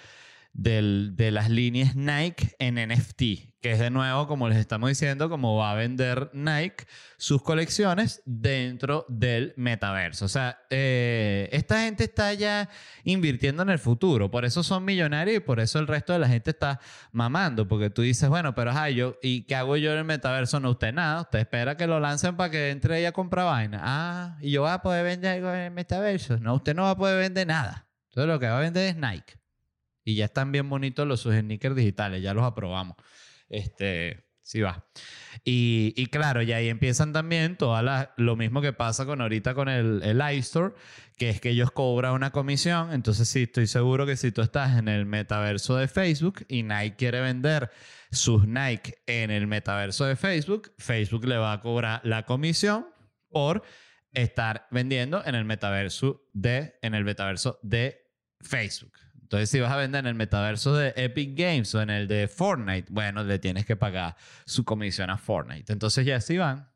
[0.53, 5.30] del, de las líneas Nike en NFT, que es de nuevo, como les estamos diciendo,
[5.30, 6.86] como va a vender Nike
[7.17, 10.26] sus colecciones dentro del metaverso.
[10.26, 12.69] O sea, eh, esta gente está ya
[13.04, 16.30] invirtiendo en el futuro, por eso son millonarios y por eso el resto de la
[16.30, 16.80] gente está
[17.12, 20.60] mamando, porque tú dices, bueno, pero yo, ¿y qué hago yo en el metaverso?
[20.62, 23.82] No, usted nada, usted espera que lo lancen para que entre ella a comprar vaina.
[23.84, 26.38] Ah, y yo voy a poder vender algo en el metaverso.
[26.38, 27.88] No, usted no va a poder vender nada.
[28.10, 29.39] Entonces lo que va a vender es Nike.
[30.04, 32.95] Y ya están bien bonitos los sus sneakers digitales, ya los aprobamos.
[33.49, 34.85] Este, sí va.
[35.43, 39.53] Y, y claro, y ahí empiezan también todas las, lo mismo que pasa con ahorita
[39.53, 40.73] con el, el iStore,
[41.17, 42.91] que es que ellos cobran una comisión.
[42.91, 46.95] Entonces sí, estoy seguro que si tú estás en el metaverso de Facebook y Nike
[46.97, 47.69] quiere vender
[48.12, 52.88] sus Nike en el metaverso de Facebook, Facebook le va a cobrar la comisión
[53.29, 53.63] por
[54.13, 58.01] estar vendiendo en el metaverso de, en el metaverso de
[58.41, 58.93] Facebook.
[59.29, 62.27] Entonces, si vas a vender en el metaverso de Epic Games o en el de
[62.27, 64.15] Fortnite, bueno, le tienes que pagar
[64.47, 65.71] su comisión a Fortnite.
[65.71, 66.67] Entonces, ya sí van.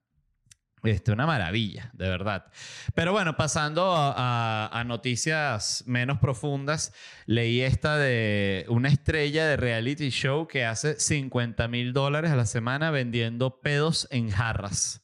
[0.83, 2.45] Este, una maravilla, de verdad.
[2.93, 6.93] Pero bueno, pasando a, a, noticias menos profundas,
[7.25, 12.45] leí esta de una estrella de reality show que hace 50 mil dólares a la
[12.45, 15.01] semana vendiendo pedos en jarras.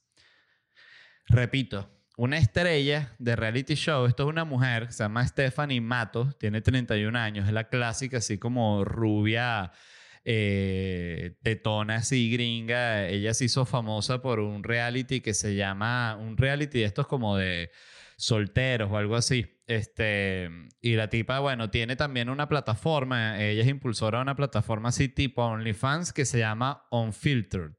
[1.26, 4.06] Repito, una estrella de reality show.
[4.06, 8.38] Esto es una mujer, se llama Stephanie Mato, tiene 31 años, es la clásica, así
[8.38, 9.72] como rubia,
[10.26, 13.08] eh, tetona, así gringa.
[13.08, 17.38] Ella se hizo famosa por un reality que se llama, un reality de estos como
[17.38, 17.72] de
[18.18, 19.46] solteros o algo así.
[19.66, 20.50] Este,
[20.82, 25.08] y la tipa, bueno, tiene también una plataforma, ella es impulsora de una plataforma así
[25.08, 27.76] tipo OnlyFans que se llama Unfiltered.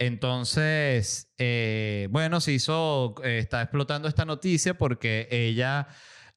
[0.00, 5.88] Entonces, eh, bueno, se hizo, eh, está explotando esta noticia porque ella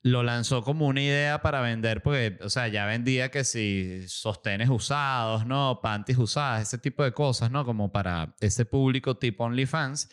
[0.02, 4.68] lo lanzó como una idea para vender, porque, o sea, ya vendía que si sostenes
[4.70, 5.80] usados, ¿no?
[5.82, 7.64] Panties usadas, ese tipo de cosas, ¿no?
[7.64, 10.10] Como para ese público tipo OnlyFans.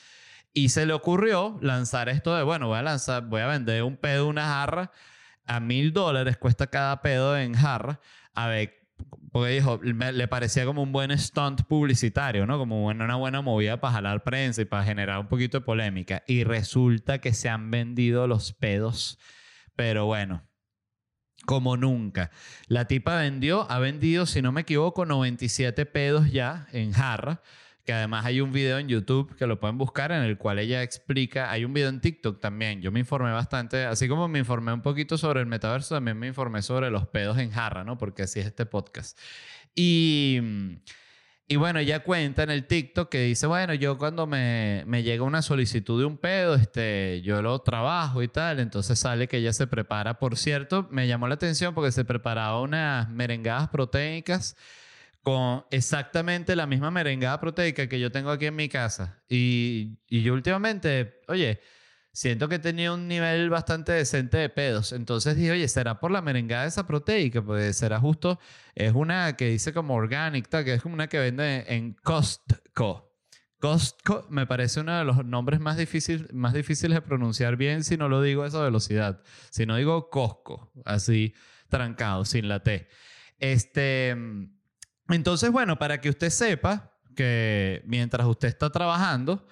[0.52, 3.96] Y se le ocurrió lanzar esto de, bueno, voy a lanzar, voy a vender un
[3.96, 4.92] pedo, una jarra,
[5.46, 8.00] a mil dólares cuesta cada pedo en jarra.
[8.32, 8.79] A ver,
[9.32, 12.58] porque dijo, le parecía como un buen stunt publicitario, ¿no?
[12.58, 16.24] Como una buena movida para jalar prensa y para generar un poquito de polémica.
[16.26, 19.18] Y resulta que se han vendido los pedos,
[19.76, 20.42] pero bueno,
[21.46, 22.30] como nunca.
[22.66, 27.40] La tipa vendió, ha vendido, si no me equivoco, 97 pedos ya en jarra
[27.90, 30.84] que además hay un video en YouTube que lo pueden buscar en el cual ella
[30.84, 34.72] explica, hay un video en TikTok también, yo me informé bastante, así como me informé
[34.72, 37.98] un poquito sobre el metaverso, también me informé sobre los pedos en jarra, ¿no?
[37.98, 39.18] Porque así es este podcast.
[39.74, 40.38] Y,
[41.48, 45.24] y bueno, ella cuenta en el TikTok que dice, bueno, yo cuando me, me llega
[45.24, 49.52] una solicitud de un pedo, este, yo lo trabajo y tal, entonces sale que ella
[49.52, 54.56] se prepara, por cierto, me llamó la atención porque se preparaba unas merengadas proteicas
[55.22, 59.22] con exactamente la misma merengada proteica que yo tengo aquí en mi casa.
[59.28, 61.60] Y, yo últimamente, oye,
[62.12, 64.92] siento que tenía un nivel bastante decente de pedos.
[64.92, 67.42] Entonces dije, oye, ¿será por la merengada esa proteica?
[67.42, 68.38] Pues será justo,
[68.74, 73.10] es una que dice como organic, que es como una que vende en Costco.
[73.58, 77.98] Costco me parece uno de los nombres más, difícil, más difíciles de pronunciar bien si
[77.98, 79.22] no lo digo a esa velocidad.
[79.50, 81.34] Si no digo Costco, así
[81.68, 82.88] trancado, sin la T.
[83.38, 84.16] Este...
[85.10, 89.46] Entonces, bueno, para que usted sepa que mientras usted está trabajando,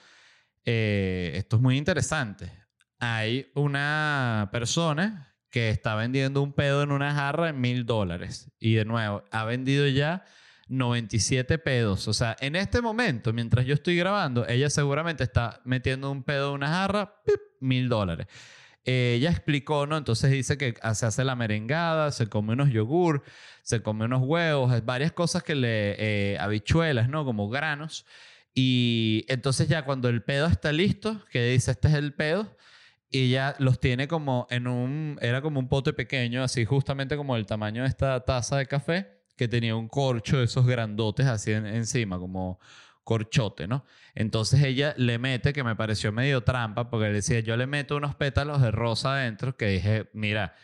[0.64, 2.52] eh, esto es muy interesante.
[2.98, 8.50] Hay una persona que está vendiendo un pedo en una jarra en mil dólares.
[8.58, 10.24] Y de nuevo, ha vendido ya
[10.68, 12.06] 97 pedos.
[12.08, 16.50] O sea, en este momento, mientras yo estoy grabando, ella seguramente está metiendo un pedo
[16.50, 17.14] en una jarra,
[17.60, 18.26] mil dólares.
[18.84, 19.96] Eh, ella explicó, ¿no?
[19.96, 23.22] Entonces dice que se hace la merengada, se come unos yogur,
[23.62, 27.24] se come unos huevos, varias cosas que le, eh, habichuelas, ¿no?
[27.24, 28.06] Como granos.
[28.54, 32.56] Y entonces ya cuando el pedo está listo, que dice, este es el pedo,
[33.10, 37.36] y ella los tiene como en un, era como un pote pequeño, así justamente como
[37.36, 41.52] el tamaño de esta taza de café, que tenía un corcho de esos grandotes así
[41.52, 42.58] encima, como
[43.08, 43.86] corchote, ¿no?
[44.14, 48.14] Entonces ella le mete, que me pareció medio trampa, porque decía, yo le meto unos
[48.14, 50.54] pétalos de rosa adentro, que dije, mira,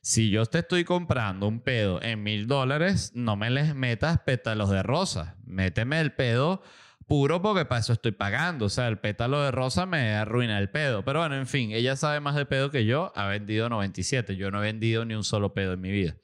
[0.00, 4.70] si yo te estoy comprando un pedo en mil dólares, no me les metas pétalos
[4.70, 6.62] de rosa, méteme el pedo
[7.06, 8.64] puro porque para eso estoy pagando.
[8.64, 11.04] O sea, el pétalo de rosa me arruina el pedo.
[11.04, 13.12] Pero bueno, en fin, ella sabe más de pedo que yo.
[13.14, 14.36] Ha vendido 97.
[14.36, 16.14] Yo no he vendido ni un solo pedo en mi vida.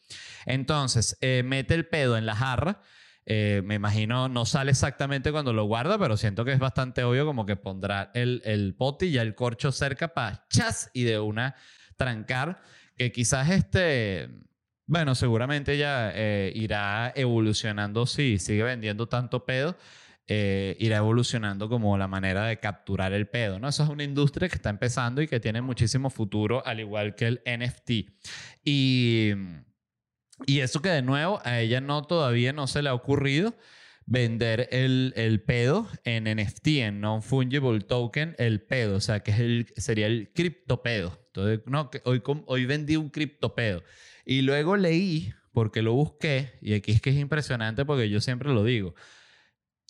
[0.47, 2.81] Entonces, eh, mete el pedo en la jarra
[3.27, 7.27] eh, me imagino, no sale exactamente cuando lo guarda, pero siento que es bastante obvio
[7.27, 11.19] como que pondrá el, el pote y ya el corcho cerca para chas y de
[11.19, 11.57] una
[11.97, 12.61] trancar.
[12.97, 14.31] Que quizás este,
[14.87, 19.77] bueno, seguramente ya eh, irá evolucionando, si sigue vendiendo tanto pedo,
[20.29, 23.69] eh, irá evolucionando como la manera de capturar el pedo, ¿no?
[23.69, 27.27] Esa es una industria que está empezando y que tiene muchísimo futuro, al igual que
[27.27, 27.91] el NFT.
[28.65, 29.33] Y,
[30.45, 33.55] y eso que de nuevo a ella no todavía no se le ha ocurrido
[34.07, 39.41] vender el, el pedo en NFT, en Non-Fungible Token, el pedo, o sea, que es
[39.41, 41.19] el, sería el criptopedo.
[41.27, 43.83] Entonces, no, hoy, hoy vendí un criptopedo.
[44.25, 48.53] Y luego leí, porque lo busqué, y aquí es que es impresionante porque yo siempre
[48.53, 48.95] lo digo,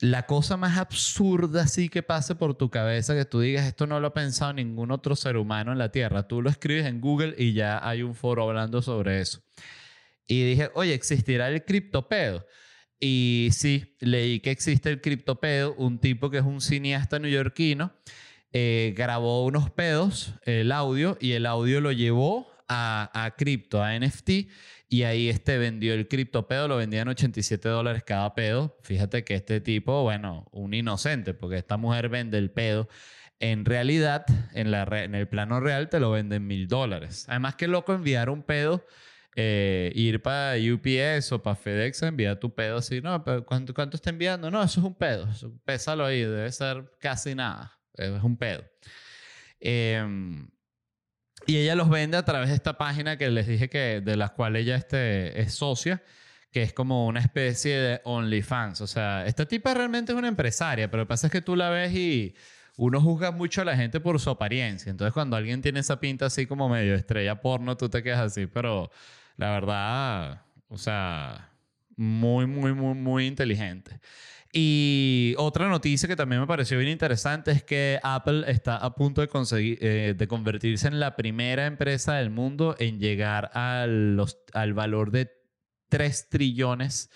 [0.00, 3.98] la cosa más absurda así que pase por tu cabeza, que tú digas, esto no
[3.98, 7.34] lo ha pensado ningún otro ser humano en la Tierra, tú lo escribes en Google
[7.38, 9.42] y ya hay un foro hablando sobre eso.
[10.26, 12.46] Y dije, oye, ¿existirá el criptopedo?
[12.98, 17.92] Y sí, leí que existe el criptopedo, un tipo que es un cineasta neoyorquino,
[18.52, 23.98] eh, grabó unos pedos, el audio, y el audio lo llevó a, a cripto, a
[23.98, 24.30] NFT,
[24.88, 28.78] y ahí este vendió el criptopedo, lo vendía en 87 dólares cada pedo.
[28.82, 32.88] Fíjate que este tipo, bueno, un inocente, porque esta mujer vende el pedo.
[33.40, 34.24] En realidad,
[34.54, 37.26] en, la en el plano real, te lo venden mil dólares.
[37.28, 38.86] Además, qué loco enviar un pedo
[39.38, 43.74] eh, ir para UPS o para FedEx a enviar tu pedo así, no, pero ¿cuánto,
[43.74, 44.50] ¿cuánto está enviando?
[44.50, 45.28] No, eso es un pedo,
[45.62, 48.64] pésalo ahí, debe ser casi nada, es un pedo.
[49.60, 50.48] Em,
[51.46, 54.30] y ella los vende a través de esta página que les dije que de la
[54.30, 56.02] cual ella este, es socia,
[56.50, 58.80] que es como una especie de OnlyFans.
[58.80, 61.56] O sea, esta tipa realmente es una empresaria, pero lo que pasa es que tú
[61.56, 62.34] la ves y
[62.76, 64.88] uno juzga mucho a la gente por su apariencia.
[64.90, 68.46] Entonces, cuando alguien tiene esa pinta así como medio estrella porno, tú te quedas así,
[68.46, 68.90] pero
[69.36, 71.52] la verdad, o sea,
[71.96, 74.00] muy, muy, muy, muy inteligente.
[74.52, 79.20] Y otra noticia que también me pareció bien interesante es que Apple está a punto
[79.20, 84.74] de conseguir eh, de convertirse en la primera empresa del mundo en llegar a al
[84.74, 85.30] valor de
[85.88, 87.10] 3 trillones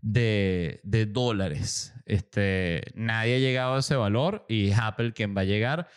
[0.00, 1.94] de, de, dólares.
[2.06, 5.88] Este, nadie ha llegado a ese valor y es Apple quien va a llegar.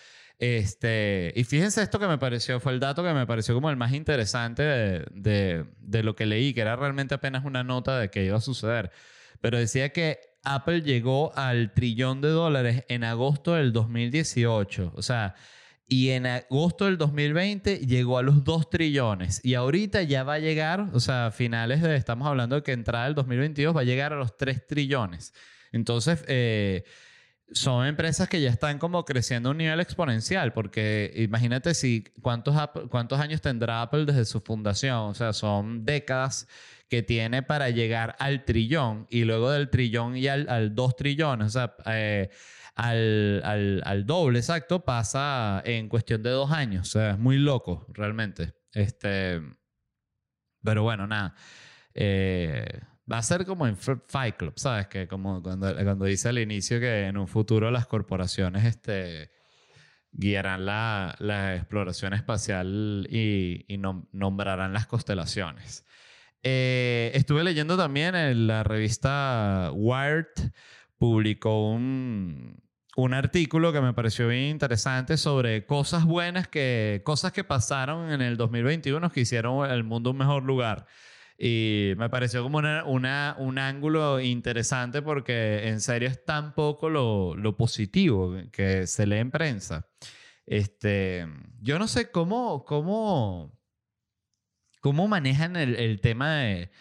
[0.42, 3.78] Este, y fíjense esto que me pareció, fue el dato que me pareció como el
[3.78, 8.26] más interesante de, de, lo que leí, que era realmente apenas una nota de que
[8.26, 8.90] iba a suceder.
[9.40, 14.94] Pero decía que Apple llegó al trillón de dólares en agosto del 2018.
[14.96, 15.36] O sea,
[15.88, 19.46] y en agosto del 2020 llegó a los 2 trillones.
[19.46, 22.72] Y ahorita ya va a llegar, o sea, a finales de, estamos hablando de que
[22.72, 25.36] entrada del 2022 va a llegar a los 3 trillones.
[25.72, 26.84] Entonces, eh,
[27.54, 32.56] son empresas que ya están como creciendo a un nivel exponencial, porque imagínate si cuántos,
[32.90, 36.48] cuántos años tendrá Apple desde su fundación, o sea, son décadas
[36.90, 41.50] que tiene para llegar al trillón y luego del trillón y al, dos trillones, o
[41.50, 42.30] sea, eh,
[42.76, 47.86] al, al, doble exacto, pasa en cuestión de dos años, o sea, es muy loco
[47.94, 48.54] realmente.
[48.74, 49.42] Este,
[50.64, 51.36] pero bueno, nada.
[51.94, 52.82] Eh,
[53.12, 54.88] Va a ser como en Fight Club, ¿sabes?
[54.88, 59.32] Que como cuando, cuando dice al inicio que en un futuro las corporaciones este,
[60.12, 65.86] guiarán la, la exploración espacial y, y nombrarán las constelaciones.
[66.44, 70.26] Eh, estuve leyendo también en la revista Wired,
[70.98, 72.62] publicó un,
[72.96, 78.22] un artículo que me pareció bien interesante sobre cosas buenas que, cosas que pasaron en
[78.22, 80.88] el 2021 que hicieron el mundo un mejor lugar.
[81.44, 87.36] Y me pareció como una, un ángulo interesante porque en serio es tan poco lo,
[87.36, 89.90] lo positivo que se lee en prensa.
[90.46, 91.28] Este,
[91.60, 93.60] yo no sé cómo, cómo,
[94.82, 96.72] cómo manejan el, tema de,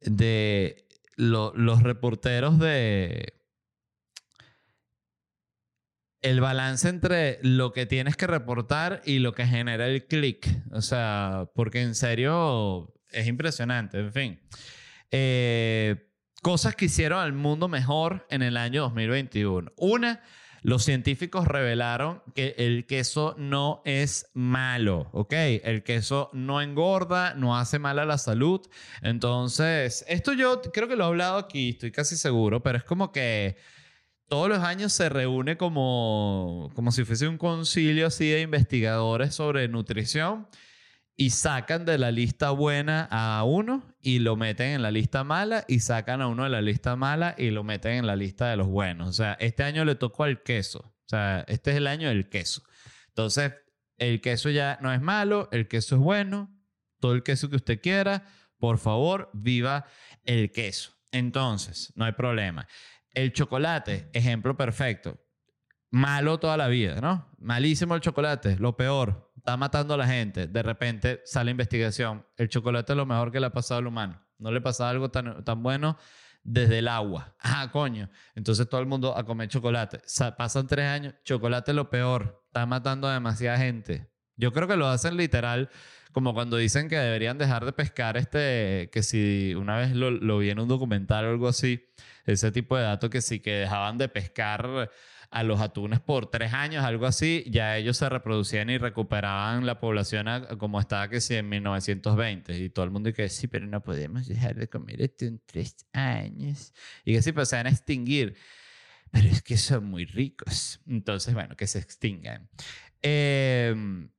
[0.00, 3.34] de los reporteros de
[6.22, 10.48] el balance entre lo que tienes que reportar y lo que genera el click.
[10.72, 14.40] O sea, porque en serio es impresionante, en fin.
[15.10, 16.10] Eh,
[16.42, 19.72] cosas que hicieron al mundo mejor en el año 2021.
[19.76, 20.22] Una,
[20.62, 25.32] los científicos revelaron que el queso no es malo, ¿ok?
[25.32, 28.60] El queso no engorda, no hace mal a la salud.
[29.02, 33.10] Entonces, esto yo creo que lo he hablado aquí, estoy casi seguro, pero es como
[33.10, 33.56] que
[34.28, 39.66] todos los años se reúne como, como si fuese un concilio así de investigadores sobre
[39.66, 40.46] nutrición
[41.20, 45.66] y sacan de la lista buena a uno y lo meten en la lista mala
[45.68, 48.56] y sacan a uno de la lista mala y lo meten en la lista de
[48.56, 49.10] los buenos.
[49.10, 50.78] O sea, este año le tocó al queso.
[50.78, 52.62] O sea, este es el año del queso.
[53.08, 53.52] Entonces,
[53.98, 56.58] el queso ya no es malo, el queso es bueno,
[57.00, 58.24] todo el queso que usted quiera,
[58.58, 59.84] por favor, viva
[60.24, 60.94] el queso.
[61.12, 62.66] Entonces, no hay problema.
[63.12, 65.20] El chocolate, ejemplo perfecto
[65.90, 67.28] malo toda la vida, ¿no?
[67.38, 69.29] Malísimo el chocolate, lo peor.
[69.40, 70.46] Está matando a la gente.
[70.46, 72.24] De repente sale investigación.
[72.36, 74.22] El chocolate es lo mejor que le ha pasado al humano.
[74.38, 75.98] No le pasa algo tan, tan bueno
[76.42, 77.34] desde el agua.
[77.42, 78.08] Ah, coño.
[78.34, 80.00] Entonces todo el mundo a comer chocolate.
[80.36, 82.42] pasan tres años, chocolate es lo peor.
[82.46, 84.08] Está matando a demasiada gente.
[84.36, 85.68] Yo creo que lo hacen literal,
[86.12, 90.38] como cuando dicen que deberían dejar de pescar este, que si una vez lo, lo
[90.38, 91.86] vi en un documental o algo así,
[92.24, 94.90] ese tipo de datos que sí que dejaban de pescar
[95.30, 99.78] a los atunes por tres años, algo así, ya ellos se reproducían y recuperaban la
[99.78, 100.26] población
[100.58, 102.58] como estaba que sí en 1920.
[102.58, 106.74] Y todo el mundo que sí, pero no podemos dejar de comer en tres años.
[107.04, 108.36] Y que sí, pues se van a extinguir.
[109.12, 110.80] Pero es que son muy ricos.
[110.86, 112.48] Entonces, bueno, que se extingan.
[113.00, 114.10] Em,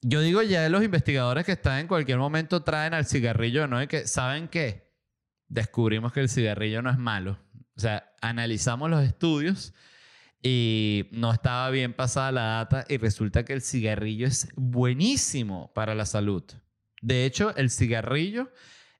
[0.00, 3.82] yo digo ya los investigadores que están en cualquier momento traen al cigarrillo, ¿no?
[3.82, 4.90] Y que, ¿saben qué?
[5.48, 7.38] Descubrimos que el cigarrillo no es malo.
[7.76, 9.74] O sea, analizamos los estudios
[10.46, 15.94] y no estaba bien pasada la data y resulta que el cigarrillo es buenísimo para
[15.94, 16.44] la salud.
[17.00, 18.52] De hecho, el cigarrillo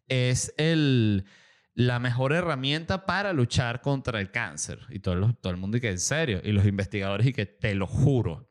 [0.09, 1.27] es el,
[1.75, 4.79] la mejor herramienta para luchar contra el cáncer.
[4.89, 6.41] Y todo, todo el mundo dice, en serio.
[6.43, 8.51] Y los investigadores y que te lo juro.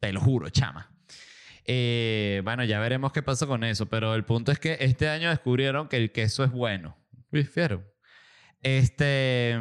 [0.00, 0.92] Te lo juro, chama.
[1.64, 3.86] Eh, bueno, ya veremos qué pasa con eso.
[3.86, 6.96] Pero el punto es que este año descubrieron que el queso es bueno.
[7.30, 7.86] ¿Vieron?
[8.60, 9.56] Este...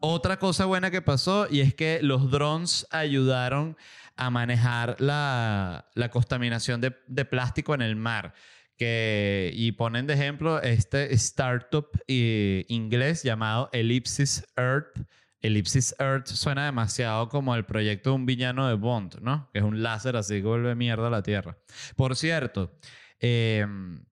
[0.00, 3.76] Otra cosa buena que pasó y es que los drones ayudaron
[4.16, 8.34] a manejar la, contaminación de, plástico en el mar.
[8.76, 15.00] Que, y ponen de ejemplo este startup eh, inglés llamado Ellipsis Earth.
[15.40, 19.50] Ellipsis Earth suena demasiado como el proyecto de un villano de Bond, ¿no?
[19.52, 21.58] Que es un láser así que vuelve mierda a la Tierra.
[21.96, 22.78] Por cierto,
[23.18, 24.04] em,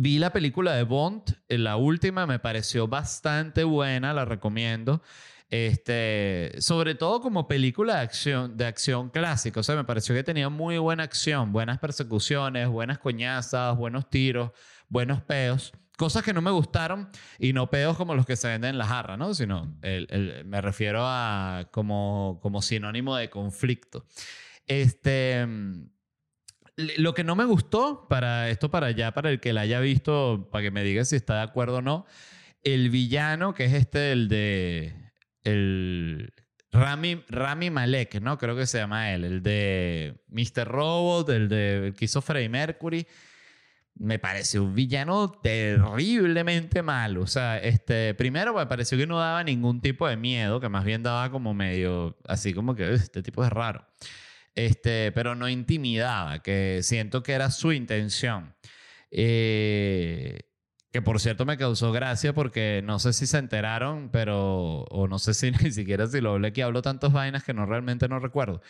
[0.00, 5.02] Vi la película de Bond, eh, la última, me pareció bastante buena, la recomiendo.
[5.50, 9.58] Este, sobre todo como película de acción, de acción clásica.
[9.58, 14.52] O sea, me pareció que tenía muy buena acción, buenas persecuciones, buenas coñazas, buenos tiros,
[14.88, 15.72] buenos peos.
[15.96, 17.08] Cosas que no me gustaron
[17.40, 19.34] y no peos como los que se venden en la jarra, ¿no?
[19.34, 24.06] Sino me refiero a como, como sinónimo de conflicto.
[24.64, 25.44] Este
[26.78, 30.48] lo que no me gustó, para esto para allá, para el que la haya visto,
[30.52, 32.06] para que me diga si está de acuerdo o no,
[32.62, 34.94] el villano, que es este, el de.
[35.42, 36.32] El.
[36.70, 38.38] Rami, Rami Malek, ¿no?
[38.38, 39.24] Creo que se llama él.
[39.24, 40.68] El de Mr.
[40.68, 43.06] Robot, el de que hizo Mercury.
[43.94, 47.22] Me pareció un villano terriblemente malo.
[47.22, 50.84] O sea, este, primero me pareció que no daba ningún tipo de miedo, que más
[50.84, 53.84] bien daba como medio, así como que este tipo es raro
[54.54, 58.54] este, pero no intimidaba, que siento que era su intención.
[59.10, 60.40] Eh,
[60.92, 65.18] que por cierto me causó gracia porque no sé si se enteraron, pero, o no
[65.18, 68.18] sé si ni siquiera si lo hablé que hablo tantas vainas que no realmente no
[68.18, 68.62] recuerdo.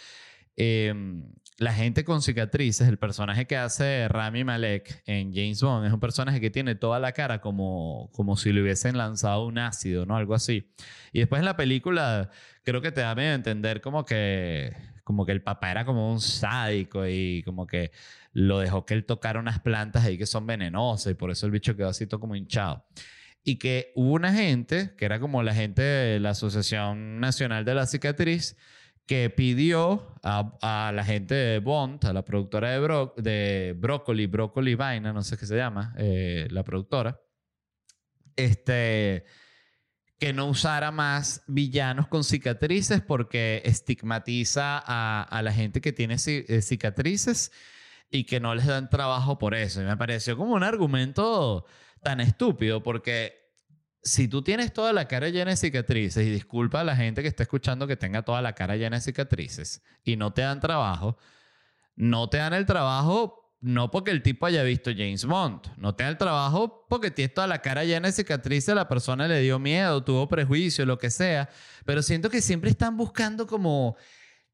[0.57, 1.25] Em,
[1.59, 6.01] la gente con cicatrices, el personaje que hace Rami Malek en James Bond, es un
[6.01, 10.17] personaje que tiene toda la cara como, como si le hubiesen lanzado un ácido, ¿no?
[10.17, 10.73] Algo así.
[11.13, 12.31] Y después en la película
[12.65, 14.73] creo que te da a entender como que
[15.09, 17.93] como que el papá era como un sádico y como que
[18.35, 21.53] lo dejó que él tocara unas plantas ahí que son venenosas y por eso el
[21.53, 22.85] bicho quedó así todo como hinchado.
[23.43, 27.75] Y que hubo una gente, que era como la gente de la Asociación Nacional de
[27.75, 28.59] la Cicatriz,
[29.07, 34.75] que pidió a, la gente de Bond, a la productora de, Bro, de Broccoli, Broccoli
[34.75, 37.19] Vaina, no sé qué se llama, eh, la productora,
[38.37, 39.25] este
[40.19, 46.63] que no usara más villanos con cicatrices porque estigmatiza a, la gente que tiene eh,
[46.63, 47.53] cicatrices
[48.11, 49.81] y que no les dan trabajo por eso.
[49.81, 51.65] Y me pareció como un argumento
[52.03, 53.39] tan estúpido porque
[54.03, 57.29] si tú tienes toda la cara llena de cicatrices, y disculpa a la gente que
[57.29, 61.17] está escuchando que tenga toda la cara llena de cicatrices y no te dan trabajo,
[61.95, 66.05] no te dan el trabajo no porque el tipo haya visto James Bond, no te
[66.05, 69.59] da el trabajo porque tienes toda la cara llena de cicatrices, la persona le dio
[69.59, 71.49] miedo, tuvo prejuicio, lo que sea,
[71.85, 73.97] pero siento que siempre están buscando como,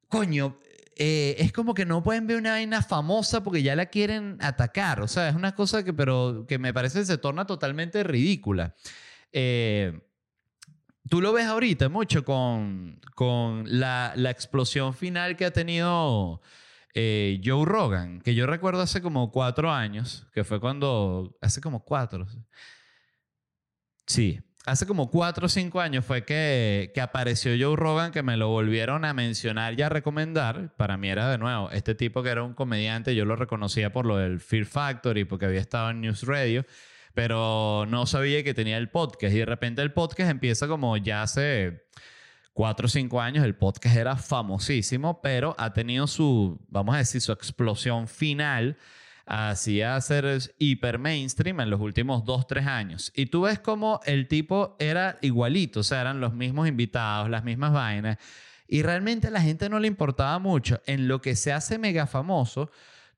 [0.09, 0.59] coño,
[0.96, 5.00] eh, es como que no pueden ver una vaina famosa porque ya la quieren atacar,
[5.02, 8.74] o sea, es una cosa que, pero, que me parece que se torna totalmente ridícula.
[9.32, 10.00] Eh,
[11.11, 16.40] tú lo ves ahorita mucho con, con la, la explosión final que ha tenido
[16.95, 21.84] eh, Joe Rogan, que yo recuerdo hace como cuatro años, que fue cuando, hace como
[21.84, 22.26] cuatro,
[24.07, 28.36] sí, hace como cuatro o cinco años fue que, que apareció Joe Rogan, que me
[28.36, 30.74] lo volvieron a mencionar y a recomendar.
[30.76, 34.07] Para mí era de nuevo, este tipo que era un comediante, yo lo reconocía por
[34.07, 36.64] lo del Fear Factory, porque había estado en News Radio,
[37.12, 39.34] pero no sabía que tenía el podcast.
[39.34, 41.84] Y de repente el podcast empieza como ya hace
[42.55, 47.20] cuatro o cinco años el podcast era famosísimo, pero ha tenido su, vamos a decir,
[47.20, 48.78] su explosión final
[49.26, 53.12] hacia ser hiper mainstream en los últimos dos, tres años.
[53.14, 57.44] Y tú ves como el tipo era igualito, o sea, eran los mismos invitados, las
[57.44, 58.18] mismas vainas.
[58.68, 60.80] Y realmente a la gente no le importaba mucho.
[60.86, 62.70] En lo que se hace mega famoso,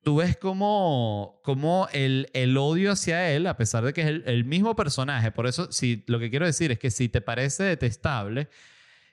[0.02, 4.44] tú ves como, como el, el odio hacia él, a pesar de que es el,
[4.44, 5.30] mismo personaje.
[5.32, 8.48] Por eso, si, lo que quiero decir es que si te parece detestable,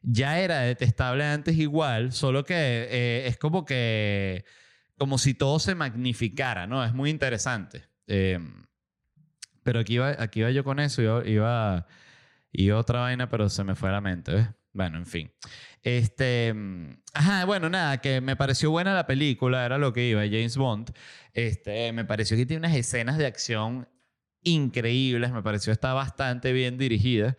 [0.03, 4.45] ya era detestable antes igual, solo que eh, es como que,
[4.97, 6.83] como si todo se magnificara, ¿no?
[6.83, 7.85] Es muy interesante.
[8.07, 8.39] Eh,
[9.63, 11.87] pero aquí iba, aquí iba yo con eso, iba, iba,
[12.51, 14.47] iba otra vaina, pero se me fue a la mente, ¿ves?
[14.73, 15.31] Bueno, en fin.
[15.83, 20.21] Este, mm, ajá, bueno, nada, que me pareció buena la película, era lo que iba,
[20.21, 20.91] James Bond.
[21.33, 23.87] Este, me pareció que tiene unas escenas de acción
[24.41, 27.37] increíbles, me pareció está bastante bien dirigida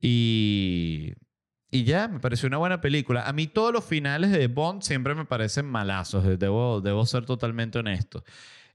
[0.00, 1.14] y
[1.70, 3.26] y ya, me pareció una buena película.
[3.26, 7.78] A mí todos los finales de Bond siempre me parecen malazos, debo, debo ser totalmente
[7.78, 8.24] honesto.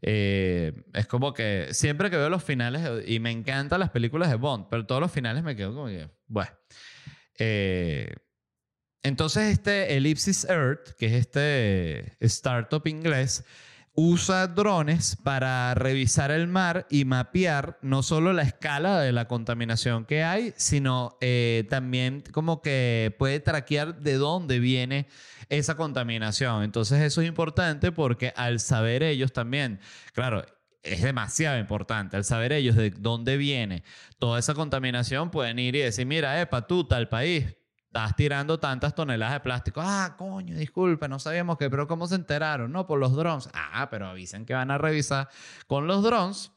[0.01, 4.35] Eh, es como que siempre que veo los finales, y me encantan las películas de
[4.35, 6.51] Bond, pero todos los finales me quedo como que, bueno.
[7.37, 8.13] Eh,
[9.03, 13.45] entonces este Ellipsis Earth, que es este startup inglés,
[13.93, 20.05] usa drones para revisar el mar y mapear no solo la escala de la contaminación
[20.05, 25.07] que hay, sino eh, también como que puede traquear de dónde viene
[25.49, 26.63] esa contaminación.
[26.63, 29.79] Entonces eso es importante porque al saber ellos también,
[30.13, 30.45] claro,
[30.83, 32.17] es demasiado importante.
[32.17, 33.83] Al saber ellos de dónde viene
[34.19, 37.45] toda esa contaminación, pueden ir y decir, mira, epa, tú, tal país,
[37.91, 39.81] estás tirando tantas toneladas de plástico.
[39.83, 42.71] Ah, coño, disculpe, no sabíamos que, pero ¿cómo se enteraron?
[42.71, 43.49] No, por los drones.
[43.53, 45.27] Ah, pero avisen que van a revisar
[45.67, 46.53] con los drones.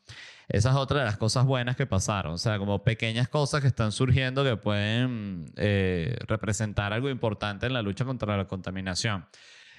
[0.48, 2.34] Esa es otra de las cosas buenas que pasaron.
[2.34, 7.72] O sea, como pequeñas cosas que están surgiendo que pueden eh, representar algo importante en
[7.72, 9.26] la lucha contra la contaminación.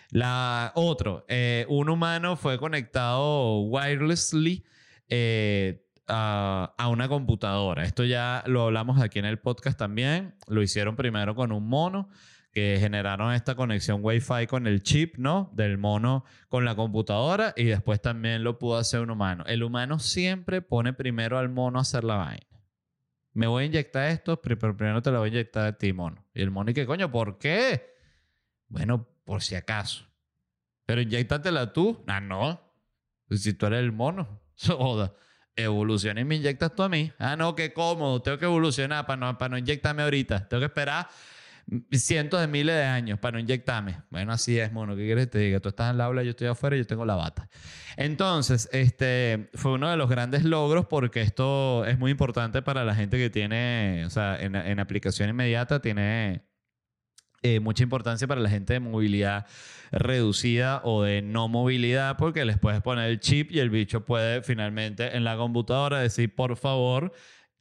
[0.10, 4.66] La otro, eh, un humano fue conectado wirelessly
[5.08, 7.84] eh, a, una computadora.
[7.84, 10.36] Esto ya lo hablamos aquí en el podcast también.
[10.48, 12.10] Lo hicieron primero con un mono
[12.52, 15.52] que generaron esta conexión Wi-Fi con el chip, ¿no?
[15.54, 19.44] Del mono con la computadora y después también lo pudo hacer un humano.
[19.48, 22.48] El humano siempre pone primero al mono a hacer la vaina.
[23.34, 26.26] Me voy a inyectar esto, pero primero te lo voy a inyectar a ti, mono.
[26.34, 27.12] Y el mono, ¿y qué coño?
[27.12, 27.96] ¿Por qué?
[28.70, 30.06] Bueno, por si acaso.
[30.86, 32.04] Pero inyectatela tú.
[32.08, 32.62] Ah, no.
[33.32, 34.40] Si tú eres el mono.
[34.66, 35.14] Joda.
[35.56, 37.12] Evoluciona y me inyectas tú a mí.
[37.18, 38.22] Ah, no, qué cómodo.
[38.22, 40.48] Tengo que evolucionar para no, para no inyectarme ahorita.
[40.48, 41.08] Tengo que esperar
[41.92, 44.02] cientos de miles de años para no inyectarme.
[44.10, 44.96] Bueno, así es, mono.
[44.96, 45.60] ¿Qué quieres que te diga?
[45.60, 47.50] Tú estás en la aula, yo estoy afuera y yo tengo la bata.
[47.98, 52.94] Entonces, este fue uno de los grandes logros porque esto es muy importante para la
[52.94, 56.44] gente que tiene, o sea, en, en aplicación inmediata tiene
[57.48, 59.46] eh, mucha importancia para la gente de movilidad
[59.92, 64.42] reducida o de no movilidad porque les puedes poner el chip y el bicho puede
[64.42, 67.14] finalmente en la computadora decir, por favor,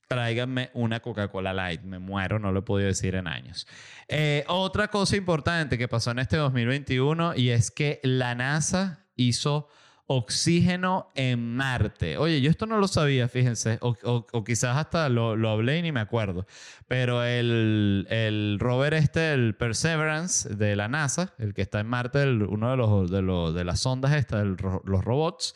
[0.08, 1.82] tráiganme una Coca-Cola Light.
[1.82, 3.66] Me muero, no lo he podido decir en años.
[4.08, 9.68] Eh, otra cosa importante que pasó en este 2021 y es que la NASA hizo
[10.06, 12.18] oxígeno en Marte.
[12.18, 15.92] Oye, yo esto no lo sabía, fíjense, o, quizás hasta lo, lo, hablé y ni
[15.92, 16.46] me acuerdo,
[16.88, 22.28] pero el, el, rover este, el Perseverance de la NASA, el que está en Marte,
[22.28, 25.54] uno de, los, de, de las sondas estas, los robots,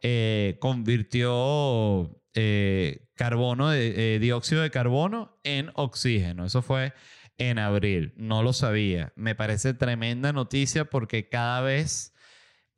[0.00, 6.44] eh, convirtió eh, carbono, eh, dióxido de carbono en oxígeno.
[6.44, 6.92] Eso fue
[7.38, 8.12] en abril.
[8.16, 9.12] No lo sabía.
[9.16, 12.11] Me parece tremenda noticia porque cada vez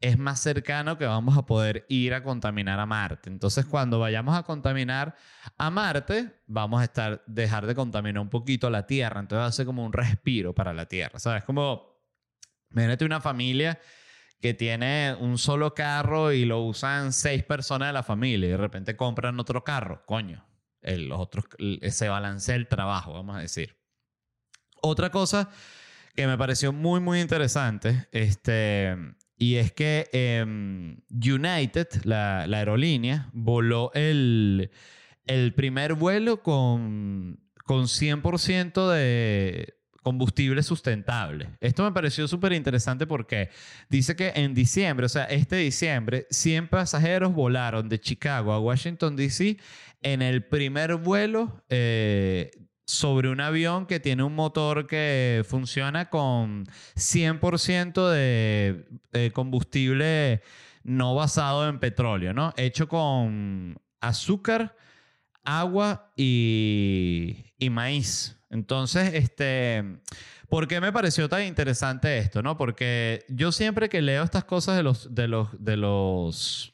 [0.04, 3.30] es más cercano que vamos a poder ir a contaminar a Marte.
[3.30, 5.16] Entonces, cuando vayamos a contaminar
[5.56, 9.20] a Marte, vamos a estar, dejar de contaminar un poquito la Tierra.
[9.20, 11.18] Entonces, va a ser como un respiro para la Tierra.
[11.18, 11.42] ¿Sabes?
[11.44, 12.02] Como,
[12.70, 13.80] imagínate una familia
[14.42, 18.58] que tiene un solo carro y lo usan seis personas de la familia y de
[18.58, 20.02] repente compran otro carro.
[20.04, 20.44] Coño,
[20.82, 21.46] los otros,
[21.88, 23.78] se balancea el trabajo, vamos a decir.
[24.82, 25.48] Otra cosa
[26.14, 28.98] que me pareció muy, muy interesante, este,
[29.36, 34.70] y es que em, United, la, aerolínea, voló el,
[35.56, 39.74] primer vuelo con, con 100% de
[40.04, 41.48] combustible sustentable.
[41.60, 43.48] Esto me pareció súper interesante porque
[43.88, 49.16] dice que en diciembre, o sea, este diciembre, 100 pasajeros volaron de Chicago a Washington,
[49.16, 49.56] D.C.
[50.02, 52.50] en el primer vuelo eh,
[52.86, 56.66] sobre un avión que tiene un motor que funciona con
[56.96, 60.42] 100% de, combustible
[60.82, 62.52] no basado en petróleo, ¿no?
[62.56, 64.76] Hecho con azúcar,
[65.42, 68.38] agua y, maíz.
[68.50, 70.00] Entonces, este,
[70.50, 72.58] ¿por qué me pareció tan interesante esto, no?
[72.58, 76.73] Porque yo siempre que leo estas cosas de los, de los, de los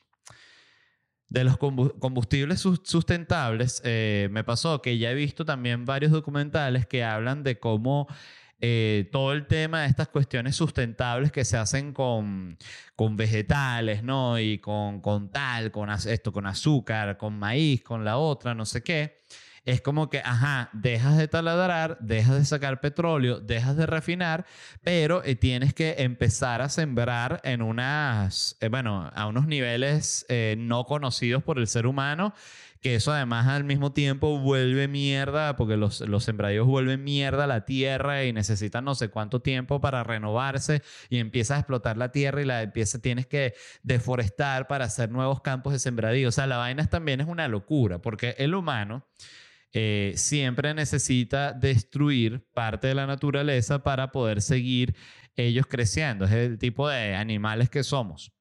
[1.31, 7.05] de los combustibles sustentables, eh, me pasó que ya he visto también varios documentales que
[7.05, 8.09] hablan de cómo
[8.61, 12.59] eh, todo el tema de estas cuestiones sustentables que se hacen con,
[12.97, 14.39] con vegetales, ¿no?
[14.39, 18.83] Y con, con tal, con esto, con azúcar, con maíz, con la otra, no sé
[18.83, 19.21] qué
[19.65, 24.47] es como que, ajá, dejas de taladrar, dejas de sacar petróleo, dejas de refinar,
[24.83, 30.57] pero eh, tienes que empezar a sembrar en unas, eh, bueno, a unos niveles eh,
[30.59, 32.35] no conocidos por el ser humano
[32.81, 37.47] que eso además al mismo tiempo vuelve mierda, porque los, los sembradíos vuelven mierda a
[37.47, 42.11] la tierra y necesitan no sé cuánto tiempo para renovarse y empiezas a explotar la
[42.11, 46.35] tierra y la empieza, tienes que deforestar para hacer nuevos campos de sembradíos.
[46.35, 49.05] O sea, la vaina también es una locura, porque el humano
[49.73, 54.95] eh, siempre necesita destruir parte de la naturaleza para poder seguir
[55.37, 56.25] ellos creciendo.
[56.25, 58.33] Es el tipo de animales que somos.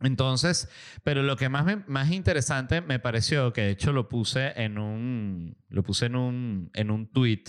[0.00, 0.68] Entonces,
[1.02, 5.56] pero lo que más, más interesante me pareció, que de hecho lo puse en un,
[5.68, 7.44] lo puse en un, en un tweet,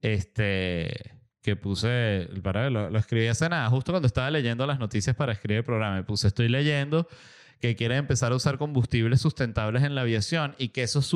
[0.00, 5.16] este, que puse, para lo, lo escribí hace nada, justo cuando estaba leyendo las noticias
[5.16, 7.08] para escribir el programa, me puse, estoy leyendo
[7.64, 11.10] que quieren empezar a usar combustibles sustentables en la aviación y que esos,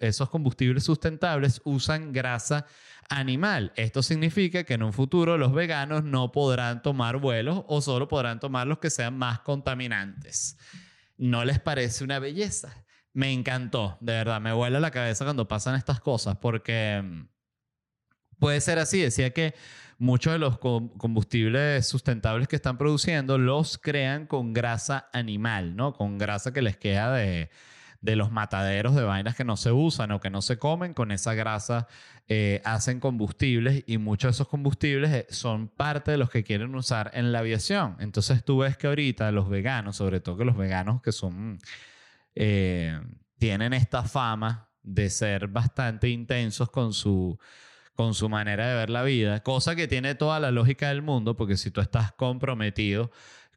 [0.00, 2.66] esos combustibles sustentables usan grasa
[3.08, 3.72] animal.
[3.76, 8.40] Esto significa que en un futuro los veganos no podrán tomar vuelos o solo podrán
[8.40, 10.58] tomar los que sean más contaminantes.
[11.16, 12.84] ¿No les parece una belleza?
[13.12, 17.28] Me encantó, de verdad, me vuela la cabeza cuando pasan estas cosas porque mm,
[18.38, 19.00] puede ser así.
[19.00, 19.54] Decía que
[19.98, 25.92] muchos de los combustibles sustentables que están produciendo los crean con grasa animal, ¿no?
[25.94, 27.50] Con grasa que les queda de,
[28.02, 31.34] los mataderos de vainas que no se usan o que no se comen, con esa
[31.34, 31.86] grasa
[32.28, 36.74] eh, hacen combustibles y muchos de esos combustibles eh, son parte de los que quieren
[36.74, 37.96] usar en la aviación.
[38.00, 41.58] Entonces tú ves que ahorita los veganos, sobre todo que los veganos que son,
[42.34, 43.00] eh,
[43.38, 47.38] tienen esta fama de ser bastante intensos con su
[47.94, 51.36] con su manera de ver la vida, cosa que tiene toda la lógica del mundo,
[51.36, 53.10] porque si tú estás comprometido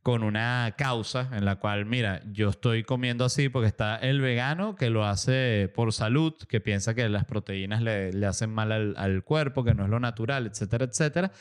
[0.03, 4.75] con una causa en la cual, mira, yo estoy comiendo así porque está el vegano
[4.75, 9.65] que lo hace por salud, que piensa que las proteínas le, hacen mal al, cuerpo,
[9.65, 11.31] que no es lo natural, etcétera, etcétera.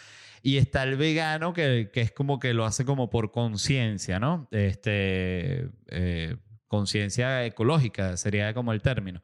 [0.42, 4.48] Y está el vegano que, que es como que lo hace como por conciencia, ¿no?
[4.50, 6.36] Este, eh,
[6.66, 9.22] conciencia ecológica sería como el término.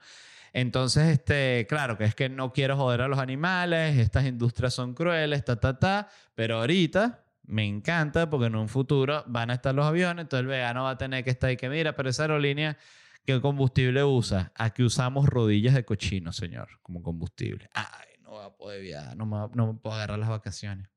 [0.52, 4.94] Entonces, este, claro, que es que no quiero joder a los animales, estas industrias son
[4.94, 9.74] crueles, ta, ta, ta, pero ahorita me encanta porque en un futuro van a estar
[9.74, 12.24] los aviones, entonces el vegano va a tener que estar ahí que mira, pero esa
[12.24, 12.76] aerolínea,
[13.24, 14.52] ¿qué combustible usa?
[14.54, 17.70] Aquí usamos rodillas de cochino, señor, como combustible.
[17.72, 20.88] Ay, no voy a poder viajar, no me, no me puedo agarrar las vacaciones.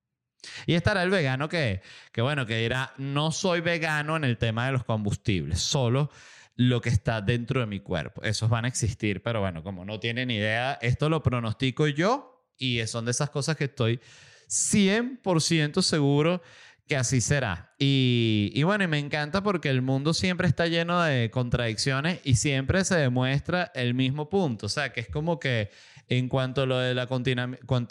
[0.68, 1.82] Y estará el vegano que,
[2.12, 6.12] que, bueno, que dirá, no soy vegano en el tema de los combustibles, solo
[6.56, 8.22] lo que está dentro de mi cuerpo.
[8.24, 12.86] Esos van a existir, pero bueno, como no tienen idea, esto lo pronostico yo y
[12.88, 14.00] son de esas cosas que estoy
[14.48, 16.42] 100% seguro
[16.88, 17.74] que así será.
[17.80, 22.86] Y, y, bueno, me encanta porque el mundo siempre está lleno de contradicciones y siempre
[22.86, 24.68] se demuestra el mismo punto.
[24.68, 25.72] O sea, que es como que
[26.08, 27.08] en cuanto a lo de la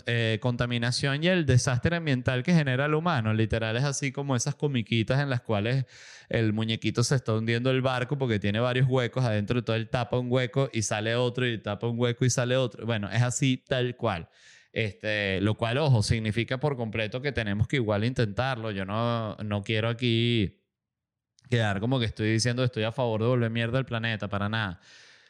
[0.06, 3.34] eh, contaminación y el desastre ambiental que genera el humano.
[3.34, 5.86] Literal es así como esas comiquitas en las cuales
[6.28, 9.88] el muñequito se está hundiendo el barco porque tiene varios huecos adentro y todo él
[9.88, 12.86] tapa un hueco y sale otro y tapa un hueco y sale otro.
[12.86, 14.28] Bueno, es así tal cual.
[14.72, 18.70] Este, lo cual, ojo, significa por completo que tenemos que igual intentarlo.
[18.70, 20.60] Yo no, no quiero aquí
[21.48, 24.80] quedar como que estoy diciendo estoy a favor de volver mierda al planeta, para nada.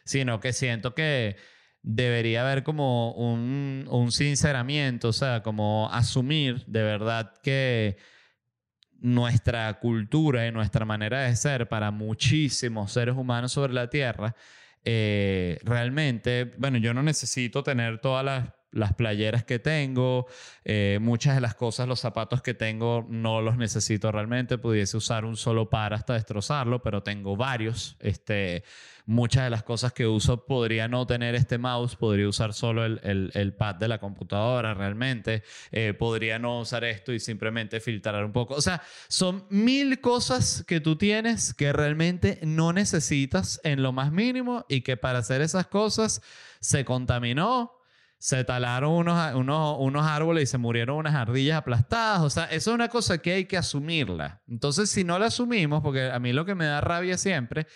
[0.04, 1.36] Sino que siento que
[1.84, 7.98] debería haber como un, un sinceramiento, o sea, como asumir de verdad que
[9.00, 14.34] nuestra cultura y nuestra manera de ser para muchísimos seres humanos sobre la Tierra,
[14.82, 20.26] eh, realmente, bueno, yo no necesito tener todas las las playeras que tengo,
[20.64, 25.24] eh, muchas de las cosas, los zapatos que tengo no los necesito realmente, pudiese usar
[25.24, 27.96] un solo par hasta destrozarlo, pero tengo varios.
[28.00, 28.64] Este,
[29.06, 33.30] muchas de las cosas que uso podría no tener este mouse, podría usar solo el,
[33.34, 38.32] el, pad de la computadora realmente, eh, podría no usar esto y simplemente filtrar un
[38.32, 38.54] poco.
[38.54, 44.10] O sea, son mil cosas que tú tienes que realmente no necesitas en lo más
[44.10, 46.22] mínimo y que para hacer esas cosas
[46.60, 47.73] se contaminó
[48.24, 52.22] se talaron unos, unos, unos árboles y se murieron unas ardillas aplastadas.
[52.22, 54.40] O sea, eso es una cosa que hay que asumirla.
[54.48, 57.66] Entonces, si no la asumimos, porque a mí lo que me da rabia siempre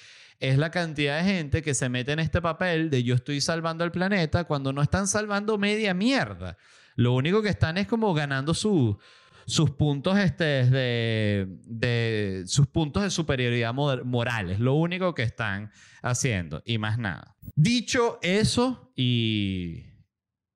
[0.40, 3.84] es la cantidad de gente que se mete en este papel de yo estoy salvando
[3.84, 6.56] al planeta cuando no están salvando media mierda.
[6.96, 8.98] Lo único que están es como ganando su,
[9.44, 14.60] sus puntos este, de, de sus puntos de superioridad morales.
[14.60, 15.70] Lo único que están
[16.00, 17.36] haciendo y más nada.
[17.54, 19.87] Dicho eso y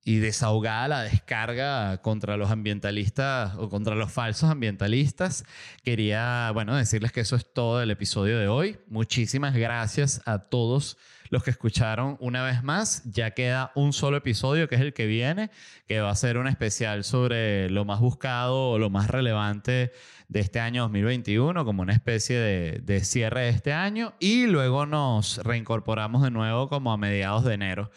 [0.05, 5.44] y desahogada la descarga contra los ambientalistas o contra los falsos ambientalistas.
[5.84, 8.78] Quería, bueno, decirles que eso es todo el episodio de hoy.
[8.88, 10.98] Muchísimas gracias a todos
[11.30, 13.05] los que escucharon una vez más.
[13.05, 15.50] Ya queda un solo episodio, que es el que viene,
[15.86, 19.92] que va a ser un especial sobre lo más buscado o lo más relevante
[20.28, 24.14] de este año 2021, como una especie de, de cierre de este año.
[24.18, 27.90] Y luego nos reincorporamos de nuevo como a mediados de enero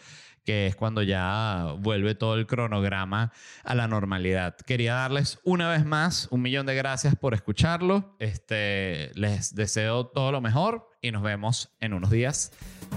[0.46, 3.32] que es cuando ya vuelve todo el cronograma
[3.64, 4.56] a la normalidad.
[4.56, 8.16] Quería darles una vez más un millón de gracias por escucharlo.
[8.20, 12.52] Este, les deseo todo lo mejor y nos vemos en unos días.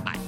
[0.06, 0.20] Bye.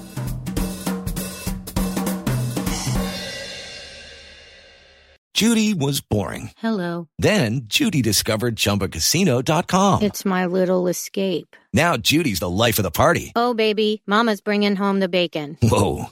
[5.34, 6.52] Judy was boring.
[6.58, 7.08] Hello.
[7.18, 10.04] Then Judy discovered chumbacasino.com.
[10.04, 11.56] It's my little escape.
[11.74, 13.32] Now Judy's the life of the party.
[13.36, 15.58] Oh, baby, Mama's bringing home the bacon.
[15.64, 16.12] Whoa.